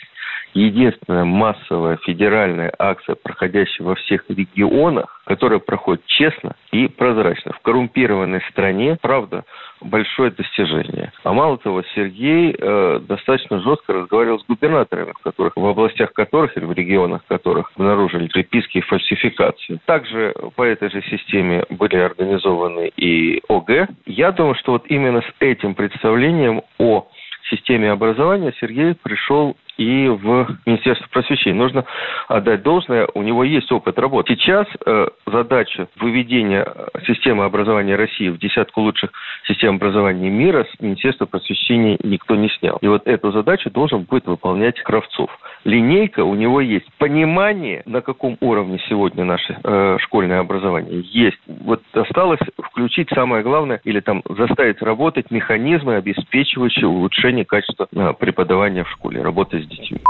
единственная 0.54 1.26
массовая 1.26 1.98
федеральная 1.98 2.74
акция, 2.78 3.16
проходящая 3.16 3.88
во 3.88 3.96
всех 3.96 4.26
регионах, 4.30 5.22
которая 5.26 5.60
проходит 5.60 6.06
честно 6.06 6.56
и 6.72 6.88
прозрачно. 6.88 7.54
В 7.54 7.60
коррумпированной 7.62 8.42
стране, 8.52 8.98
правда, 9.02 9.44
большое 9.82 10.32
достижение. 10.32 11.12
А 11.24 11.34
мало 11.34 11.58
того, 11.58 11.84
Сергей 11.96 12.56
э, 12.58 13.00
достаточно 13.08 13.60
жестко 13.60 13.94
разговаривал 13.94 14.40
с 14.40 14.46
губернаторами, 14.46 15.12
в, 15.12 15.24
которых, 15.24 15.54
в 15.56 15.66
областях 15.66 16.14
которых 16.14 16.56
или 16.58 16.66
в 16.66 16.74
регионах 16.74 17.26
которых 17.28 17.72
обнаружили 17.76 18.28
приписки 18.28 18.80
и 18.80 18.82
фальсификации. 18.82 19.80
Также 19.86 20.34
по 20.56 20.64
этой 20.64 20.90
же 20.90 21.02
системе 21.04 21.64
были 21.70 21.96
организованы 21.98 22.92
и 22.96 23.42
ОГЭ. 23.48 23.88
Я 24.06 24.32
думаю, 24.32 24.56
что 24.56 24.74
вот 24.74 24.86
именно 24.88 25.22
с 25.22 25.34
этим 25.40 25.76
представлением 25.76 26.62
о 26.78 27.08
системе 27.50 27.92
образования 27.92 28.54
Сергей 28.60 28.96
пришел 28.96 29.56
и 29.78 30.08
в 30.08 30.58
Министерство 30.66 31.08
просвещения. 31.10 31.58
Нужно 31.58 31.86
отдать 32.28 32.64
должное, 32.64 33.08
у 33.14 33.22
него 33.22 33.44
есть 33.44 33.72
опыт 33.72 33.98
работы. 33.98 34.36
Сейчас 34.36 34.68
э, 34.86 35.08
задача 35.26 35.88
выведения 36.00 36.66
э, 36.66 37.00
системы 37.08 37.46
образования 37.46 37.96
России 37.96 38.30
в 38.30 38.38
десятку 38.38 38.82
лучших 38.82 39.12
систем 39.48 39.76
образования 39.76 40.30
мира 40.30 40.66
с 40.76 40.80
Министерства 40.82 41.26
просвещения 41.26 41.98
никто 42.04 42.36
не 42.36 42.50
снял. 42.50 42.78
И 42.82 42.88
вот 42.88 43.08
эту 43.08 43.32
задачу 43.32 43.70
должен 43.70 44.04
будет 44.04 44.26
выполнять 44.28 44.80
Кравцов. 44.82 45.30
Линейка 45.64 46.24
у 46.24 46.36
него 46.36 46.62
есть. 46.62 46.86
Понимание, 46.98 47.84
на 47.86 48.02
каком 48.02 48.38
уровне 48.42 48.80
сегодня 48.90 49.24
наше 49.24 49.58
э, 49.64 49.98
школьное 50.02 50.40
образование, 50.40 51.02
есть. 51.02 51.40
Вот 51.48 51.82
осталось 51.94 52.40
включить 52.62 53.10
самое 53.10 53.44
главное, 53.44 53.80
или 53.84 54.00
там 54.00 54.24
заставить 54.30 54.82
работать 54.82 55.32
механизмы, 55.32 55.96
обеспечивающие 55.96 56.88
улучшение 56.88 57.46
качества 57.46 57.88
э, 57.92 58.14
преподавания 58.20 58.84
в 58.84 58.92
школе, 58.92 59.22
работы 59.22 59.63
детьми. 59.66 60.02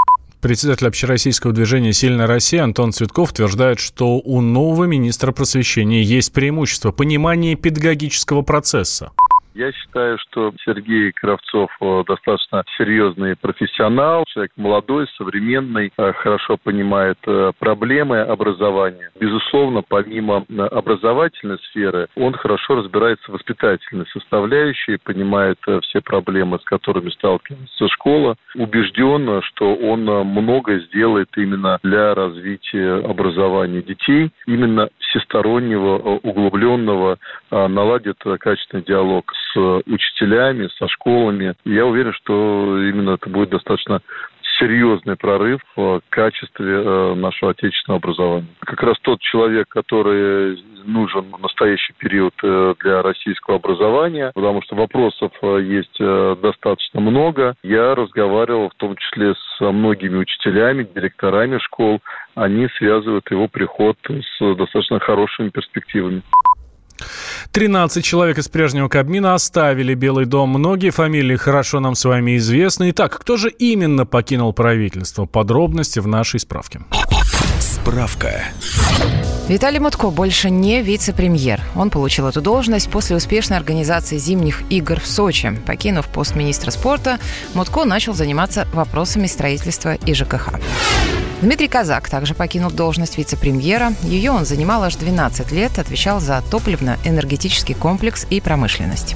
Председатель 0.43 0.87
общероссийского 0.87 1.53
движения 1.53 1.93
«Сильная 1.93 2.27
Россия» 2.27 2.65
Антон 2.65 2.91
Цветков 2.91 3.31
утверждает, 3.31 3.79
что 3.79 4.17
у 4.17 4.41
нового 4.41 4.83
министра 4.83 5.31
просвещения 5.31 6.03
есть 6.03 6.33
преимущество– 6.33 6.91
понимание 6.91 7.55
педагогического 7.55 8.41
процесса. 8.41 9.11
Я 9.55 9.71
считаю, 9.71 10.17
что 10.17 10.51
Сергей 10.65 11.11
Кравцов 11.11 11.69
э, 11.79 12.03
достаточно 12.07 12.63
серьезный 12.75 13.35
профессионал, 13.35 14.25
человек 14.27 14.51
молодой, 14.55 15.05
современный, 15.15 15.91
э, 15.95 16.13
хорошо 16.13 16.57
понимает 16.57 17.19
э, 17.27 17.51
проблемы 17.59 18.21
образования. 18.21 19.11
Безусловно, 19.19 19.83
помимо 19.87 20.43
образовательной 20.71 21.59
сферы, 21.69 22.07
он 22.15 22.33
хорошо 22.33 22.75
разбирается 22.75 23.29
в 23.29 23.35
воспитательной 23.35 24.07
составляющей, 24.07 24.97
понимает 24.97 25.59
все 25.83 26.01
проблемы, 26.01 26.57
с 26.57 26.63
которыми 26.63 27.11
сталкивается 27.11 27.87
школа. 27.89 28.35
Убежден, 28.55 29.41
что 29.43 29.75
он 29.75 30.05
много 30.05 30.79
сделает 30.79 31.29
именно 31.37 31.77
для 31.83 32.15
развития 32.15 33.05
образования 33.05 33.83
детей, 33.83 34.31
именно 34.47 34.89
всестороннего, 34.99 35.97
углубленного, 36.23 37.19
наладит 37.51 38.17
качественный 38.39 38.83
диалог 38.83 39.31
с 39.33 39.42
с 39.53 39.81
учителями, 39.85 40.69
со 40.77 40.87
школами. 40.87 41.55
Я 41.65 41.85
уверен, 41.85 42.13
что 42.13 42.77
именно 42.79 43.11
это 43.11 43.29
будет 43.29 43.49
достаточно 43.49 44.01
серьезный 44.59 45.15
прорыв 45.15 45.61
в 45.75 46.01
качестве 46.09 46.83
э, 46.83 47.13
нашего 47.15 47.51
отечественного 47.51 47.99
образования. 47.99 48.47
Как 48.59 48.81
раз 48.83 48.97
тот 49.01 49.19
человек, 49.19 49.67
который 49.69 50.63
нужен 50.85 51.31
в 51.31 51.39
настоящий 51.39 51.93
период 51.97 52.33
э, 52.43 52.75
для 52.81 53.01
российского 53.01 53.57
образования, 53.57 54.31
потому 54.33 54.61
что 54.61 54.75
вопросов 54.75 55.31
э, 55.41 55.61
есть 55.63 55.97
достаточно 55.99 56.99
много. 56.99 57.55
Я 57.63 57.95
разговаривал 57.95 58.69
в 58.69 58.75
том 58.75 58.95
числе 58.95 59.33
с 59.33 59.59
многими 59.59 60.17
учителями, 60.17 60.87
директорами 60.95 61.57
школ. 61.59 62.01
Они 62.35 62.67
связывают 62.77 63.29
его 63.31 63.47
приход 63.47 63.97
с 64.07 64.55
достаточно 64.55 64.99
хорошими 64.99 65.49
перспективами. 65.49 66.21
13 67.51 68.03
человек 68.03 68.37
из 68.37 68.47
прежнего 68.47 68.87
Кабмина 68.87 69.33
оставили 69.33 69.93
Белый 69.93 70.25
дом. 70.25 70.49
Многие 70.49 70.89
фамилии 70.89 71.35
хорошо 71.35 71.79
нам 71.79 71.95
с 71.95 72.05
вами 72.05 72.37
известны. 72.37 72.91
Итак, 72.91 73.19
кто 73.19 73.37
же 73.37 73.49
именно 73.49 74.05
покинул 74.05 74.53
правительство? 74.53 75.25
Подробности 75.25 75.99
в 75.99 76.07
нашей 76.07 76.39
справке. 76.39 76.81
Справка. 77.59 78.43
Виталий 79.49 79.79
Мутко 79.79 80.09
больше 80.09 80.49
не 80.49 80.81
вице-премьер. 80.81 81.59
Он 81.75 81.89
получил 81.89 82.27
эту 82.27 82.41
должность 82.41 82.89
после 82.89 83.17
успешной 83.17 83.57
организации 83.57 84.17
зимних 84.17 84.61
игр 84.69 85.01
в 85.01 85.05
Сочи. 85.05 85.51
Покинув 85.65 86.07
пост 86.07 86.35
министра 86.35 86.71
спорта, 86.71 87.19
Мутко 87.53 87.83
начал 87.83 88.13
заниматься 88.13 88.67
вопросами 88.73 89.27
строительства 89.27 89.95
и 89.95 90.13
ЖКХ. 90.13 90.53
Дмитрий 91.41 91.67
Казак 91.67 92.09
также 92.09 92.33
покинул 92.33 92.71
должность 92.71 93.17
вице-премьера. 93.17 93.93
Ее 94.03 94.31
он 94.31 94.45
занимал 94.45 94.83
аж 94.83 94.95
12 94.95 95.51
лет, 95.51 95.77
отвечал 95.77 96.21
за 96.21 96.41
топливно-энергетический 96.49 97.75
комплекс 97.75 98.25
и 98.29 98.39
промышленность. 98.39 99.15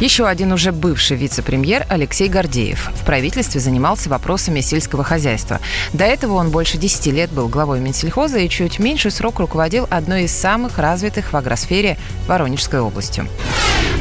Еще 0.00 0.28
один 0.28 0.52
уже 0.52 0.70
бывший 0.70 1.16
вице-премьер 1.16 1.84
Алексей 1.88 2.28
Гордеев. 2.28 2.90
В 2.94 3.04
правительстве 3.04 3.60
занимался 3.60 4.08
вопросами 4.08 4.60
сельского 4.60 5.02
хозяйства. 5.02 5.58
До 5.92 6.04
этого 6.04 6.34
он 6.34 6.50
больше 6.50 6.78
10 6.78 7.06
лет 7.06 7.30
был 7.30 7.48
главой 7.48 7.80
Минсельхоза 7.80 8.38
и 8.38 8.48
чуть 8.48 8.78
меньший 8.78 9.10
срок 9.10 9.40
руководил 9.40 9.88
одной 9.90 10.24
из 10.24 10.32
самых 10.32 10.78
развитых 10.78 11.32
в 11.32 11.36
агросфере 11.36 11.98
Воронежской 12.28 12.78
областью. 12.78 13.26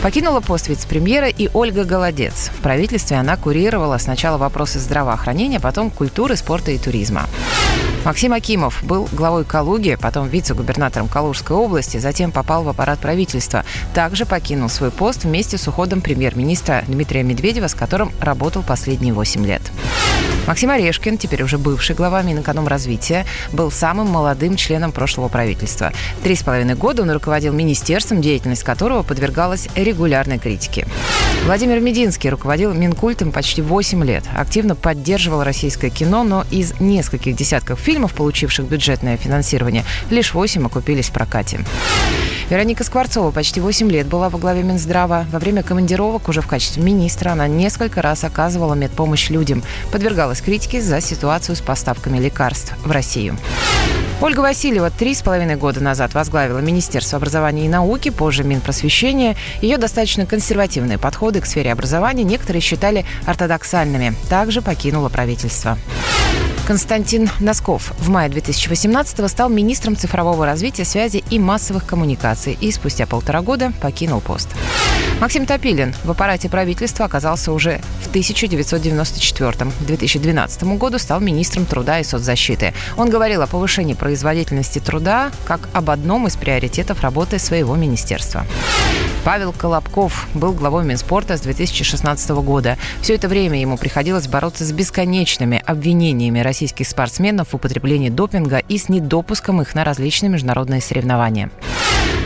Покинула 0.02 0.40
пост 0.40 0.68
вице-премьера 0.68 1.28
и 1.28 1.50
Ольга 1.54 1.84
Голодец. 1.84 2.52
В 2.58 2.62
правительстве 2.62 3.18
она 3.18 3.36
курировала 3.36 3.98
сначала 3.98 4.38
вопросы 4.38 4.80
здравоохранения, 4.80 5.60
потом 5.60 5.90
культуры, 5.90 6.36
спорта 6.36 6.72
и 6.72 6.78
туризма. 6.78 7.28
Максим 8.06 8.34
Акимов 8.34 8.84
был 8.84 9.08
главой 9.12 9.44
Калуги, 9.44 9.98
потом 10.00 10.28
вице-губернатором 10.30 11.08
Калужской 11.08 11.56
области, 11.56 11.98
затем 11.98 12.32
попал 12.32 12.64
в 12.64 12.70
аппарат 12.70 13.00
правительства. 13.00 13.66
Также 13.94 14.26
покинул 14.26 14.70
свой 14.70 14.92
пост 14.92 15.24
вместе 15.24 15.58
с 15.58 15.68
уходом 15.68 16.02
премьер-министра 16.02 16.84
Дмитрия 16.88 17.24
Медведева, 17.24 17.68
с 17.68 17.74
которым 17.74 18.12
работал 18.22 18.64
последние 18.64 19.14
8 19.14 19.46
лет. 19.46 19.62
Максим 20.48 20.70
Орешкин, 20.70 21.18
теперь 21.18 21.44
уже 21.44 21.58
бывший 21.58 21.94
глава 21.94 22.22
Минэкономразвития, 22.22 23.26
был 23.52 23.70
самым 23.70 24.08
молодым 24.08 24.56
членом 24.56 24.94
прошлого 24.94 25.28
правительства. 25.28 25.92
Три 26.24 26.36
с 26.36 26.44
половиной 26.44 26.76
года 26.76 27.02
он 27.02 27.12
руководил 27.12 27.52
министерством, 27.52 28.22
деятельность 28.22 28.64
которого 28.64 29.04
подвергалась 29.04 29.68
регулярной 29.76 30.40
критике. 30.40 30.88
Владимир 31.46 31.82
Мединский 31.82 32.30
руководил 32.30 32.74
Минкультом 32.74 33.34
почти 33.34 33.62
8 33.62 34.04
лет. 34.06 34.24
Активно 34.34 34.76
поддерживал 34.76 35.44
российское 35.44 35.90
кино, 35.90 36.24
но 36.24 36.46
из 36.50 36.80
нескольких 36.80 37.36
десятков 37.36 37.80
фильмов, 37.88 38.14
получивших 38.14 38.66
бюджетное 38.66 39.16
финансирование, 39.16 39.86
лишь 40.10 40.34
8 40.34 40.66
окупились 40.66 41.08
в 41.08 41.14
прокате. 41.14 41.62
Вероника 42.50 42.84
Скворцова 42.84 43.32
почти 43.32 43.62
8 43.62 43.90
лет 43.90 44.08
была 44.08 44.28
во 44.28 44.38
главе 44.38 44.62
Минздрава. 44.62 45.26
Во 45.32 45.40
время 45.40 45.64
командировок 45.64 46.28
уже 46.28 46.42
в 46.42 46.48
качестве 46.48 46.84
министра 46.84 47.30
она 47.30 47.48
несколько 47.48 48.02
раз 48.02 48.26
оказывала 48.26 48.74
медпомощь 48.74 49.30
людям, 49.30 49.64
подвергалась 49.90 50.42
критике 50.42 50.82
за 50.82 51.00
ситуацию 51.00 51.56
с 51.56 51.62
поставками 51.62 52.18
лекарств 52.18 52.74
в 52.84 52.92
Россию. 52.92 53.38
Ольга 54.20 54.42
Васильева 54.42 54.90
три 54.90 55.14
с 55.14 55.22
половиной 55.22 55.56
года 55.56 55.80
назад 55.80 56.14
возглавила 56.14 56.60
Министерство 56.60 57.16
образования 57.16 57.68
и 57.68 57.70
науки, 57.70 58.10
позже 58.10 58.44
Минпросвещения. 58.44 59.38
Ее 59.62 59.78
достаточно 59.78 60.26
консервативные 60.26 60.98
подходы 60.98 61.40
к 61.40 61.46
сфере 61.46 61.72
образования 61.72 62.26
некоторые 62.26 62.62
считали 62.62 63.06
ортодоксальными. 63.26 64.14
Также 64.28 64.62
покинула 64.62 65.08
правительство. 65.08 65.78
Константин 66.68 67.30
Носков 67.40 67.94
в 67.98 68.10
мае 68.10 68.28
2018 68.28 69.32
стал 69.32 69.48
министром 69.48 69.96
цифрового 69.96 70.46
развития, 70.46 70.84
связи 70.84 71.24
и 71.30 71.40
массовых 71.40 71.86
коммуникаций 71.86 72.58
и 72.60 72.74
спустя 72.74 73.06
полтора 73.06 73.42
года 73.42 73.72
покинул 73.80 74.20
пост. 74.20 74.50
Максим 75.22 75.46
Топилин 75.46 75.96
в 76.04 76.12
аппарате 76.12 76.50
правительства 76.50 77.06
оказался 77.06 77.54
уже 77.54 77.80
в 78.04 78.10
1994 78.10 79.52
К 79.54 79.86
2012 79.86 80.64
году 80.78 81.00
стал 81.00 81.22
министром 81.22 81.66
труда 81.66 82.00
и 82.00 82.04
соцзащиты. 82.04 82.74
Он 82.98 83.10
говорил 83.10 83.42
о 83.42 83.48
повышении 83.48 83.94
производительности 83.94 84.80
труда 84.80 85.32
как 85.46 85.70
об 85.72 85.90
одном 85.90 86.28
из 86.28 86.36
приоритетов 86.36 87.00
работы 87.02 87.40
своего 87.40 87.78
министерства. 87.78 88.46
Павел 89.24 89.52
Колобков 89.52 90.28
был 90.34 90.54
главой 90.54 90.86
Минспорта 90.86 91.36
с 91.36 91.42
2016 91.42 92.30
года. 92.30 92.78
Все 93.02 93.16
это 93.16 93.28
время 93.28 93.60
ему 93.60 93.78
приходилось 93.78 94.28
бороться 94.28 94.64
с 94.64 94.72
бесконечными 94.72 95.62
обвинениями 95.66 96.40
российских 96.58 96.88
спортсменов 96.88 97.50
в 97.50 97.54
употреблении 97.54 98.10
допинга 98.10 98.58
и 98.58 98.80
с 98.80 98.90
недопуском 98.90 99.62
их 99.62 99.76
на 99.76 99.84
различные 99.84 100.32
международные 100.32 100.82
соревнования. 100.82 101.52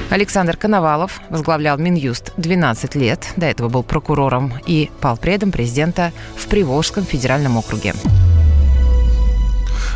Александр 0.10 0.56
Коновалов 0.56 1.20
возглавлял 1.30 1.78
Минюст 1.78 2.32
12 2.38 2.96
лет, 2.96 3.28
до 3.36 3.48
этого 3.48 3.68
был 3.68 3.84
прокурором 3.84 4.54
и 4.66 4.90
пал 5.02 5.18
предом 5.18 5.52
президента 5.52 6.14
в 6.38 6.48
Приволжском 6.48 7.04
федеральном 7.04 7.58
округе. 7.58 7.94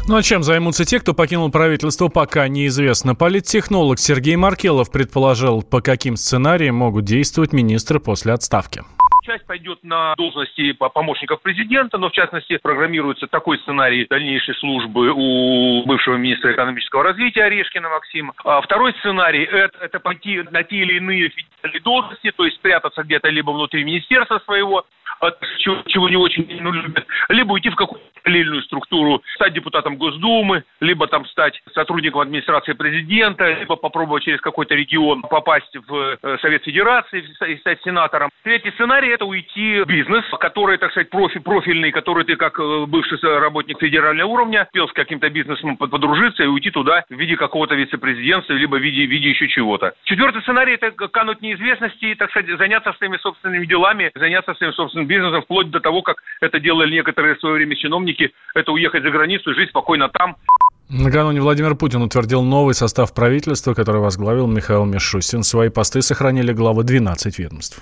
Ну 0.10 0.18
а 0.18 0.22
чем 0.22 0.44
займутся 0.44 0.84
те, 0.84 1.00
кто 1.00 1.14
покинул 1.14 1.50
правительство, 1.50 2.10
пока 2.10 2.50
неизвестно. 2.50 3.16
Политтехнолог 3.16 4.00
Сергей 4.00 4.36
Маркелов 4.36 4.92
предположил, 4.92 5.64
по 5.64 5.80
каким 5.80 6.18
сценариям 6.18 6.76
могут 6.76 7.06
действовать 7.06 7.54
министры 7.54 8.02
после 8.02 8.34
отставки 8.34 8.84
часть 9.26 9.46
пойдет 9.46 9.80
на 9.84 10.16
должности 10.16 10.72
помощников 10.74 11.42
президента, 11.42 11.98
но 11.98 12.10
в 12.10 12.14
частности 12.14 12.58
программируется 12.58 13.28
такой 13.28 13.58
сценарий 13.60 14.06
дальнейшей 14.10 14.56
службы 14.56 15.12
у 15.14 15.84
бывшего 15.86 16.16
министра 16.16 16.54
экономического 16.54 17.04
развития 17.04 17.44
Орешкина 17.44 17.90
Максима. 17.90 18.34
А 18.44 18.62
второй 18.62 18.94
сценарий 19.00 19.44
это, 19.44 19.78
это 19.80 20.00
пойти 20.00 20.44
на 20.52 20.64
те 20.64 20.78
или 20.78 20.98
иные 20.98 21.32
должности, 21.84 22.32
то 22.32 22.46
есть 22.46 22.58
спрятаться 22.58 23.04
где-то 23.04 23.30
либо 23.30 23.52
внутри 23.52 23.84
министерства 23.84 24.40
своего, 24.40 24.86
чего, 25.58 25.82
чего 25.88 26.10
не 26.10 26.18
очень 26.18 26.46
ну, 26.62 26.72
любят, 26.72 27.06
либо 27.30 27.54
уйти 27.54 27.70
в 27.70 27.76
какую-то 27.76 28.06
параллельную 28.24 28.64
структуру, 28.64 29.22
стать 29.36 29.54
депутатом 29.54 29.98
Госдумы, 29.98 30.64
либо 30.80 31.08
там 31.08 31.26
стать 31.28 31.62
сотрудником 31.74 32.22
администрации 32.22 32.74
президента, 32.74 33.52
либо 33.60 33.76
попробовать 33.76 34.24
через 34.24 34.42
какой-то 34.42 34.76
регион 34.76 35.22
попасть 35.22 35.76
в 35.88 36.18
э, 36.22 36.38
Совет 36.42 36.64
Федерации 36.64 37.24
и 37.48 37.58
стать 37.58 37.82
сенатором. 37.84 38.30
Третий 38.44 38.72
сценарий– 38.72 39.10
это 39.16 39.26
уйти 39.26 39.82
в 39.82 39.88
бизнес, 39.88 40.24
который, 40.40 40.78
так 40.78 40.92
сказать, 40.92 41.10
профи, 41.10 41.40
профильный, 41.40 41.92
который 41.92 42.26
ты 42.26 42.36
как 42.36 42.60
э, 42.60 42.86
бывший 42.86 43.18
работник 43.40 43.80
федерального 43.80 44.30
уровня, 44.30 44.68
успел 44.68 44.88
с 44.88 44.94
каким-то 44.94 45.30
бизнесом 45.30 45.78
подружиться 45.78 46.44
и 46.44 46.48
уйти 46.48 46.70
туда 46.70 47.04
в 47.10 47.14
виде 47.14 47.36
какого-то 47.36 47.76
вице-президентства, 47.76 48.54
либо 48.54 48.76
в 48.76 48.82
виде, 48.82 49.06
в 49.06 49.10
виде 49.10 49.30
еще 49.30 49.48
чего-то. 49.48 49.94
Четвертый 50.04 50.42
сценарий– 50.42 50.74
это 50.82 50.92
кануть 51.08 51.42
неизвестности, 51.42 52.16
так 52.16 52.30
сказать, 52.30 52.58
заняться 52.58 52.94
своими 52.94 53.18
собственными 53.18 53.66
делами, 53.66 54.12
заняться 54.16 54.54
своим 54.56 54.74
собственным 54.74 55.08
бизнесом, 55.08 55.42
вплоть 55.42 55.72
до 55.72 55.80
того, 55.80 56.02
как 56.02 56.18
это 56.42 56.60
делали 56.60 56.94
некоторые 56.94 57.36
в 57.36 57.40
свое 57.40 57.56
время 57.56 57.76
чиновники, 57.76 58.32
это 58.54 58.72
уехать 58.72 59.04
за 59.04 59.10
границу 59.10 59.52
и 59.52 59.56
жить 59.56 59.70
спокойно 59.70 60.10
там. 60.10 60.36
Накануне 60.88 61.42
Владимир 61.42 61.76
Путин 61.76 62.04
утвердил 62.04 62.44
новый 62.44 62.76
состав 62.76 63.14
правительства, 63.14 63.74
который 63.74 64.02
возглавил 64.02 64.46
Михаил 64.46 64.86
Мишустин. 64.86 65.42
Свои 65.42 65.70
посты 65.70 66.02
сохранили 66.04 66.54
главы 66.54 66.84
12 66.84 67.40
ведомств. 67.40 67.82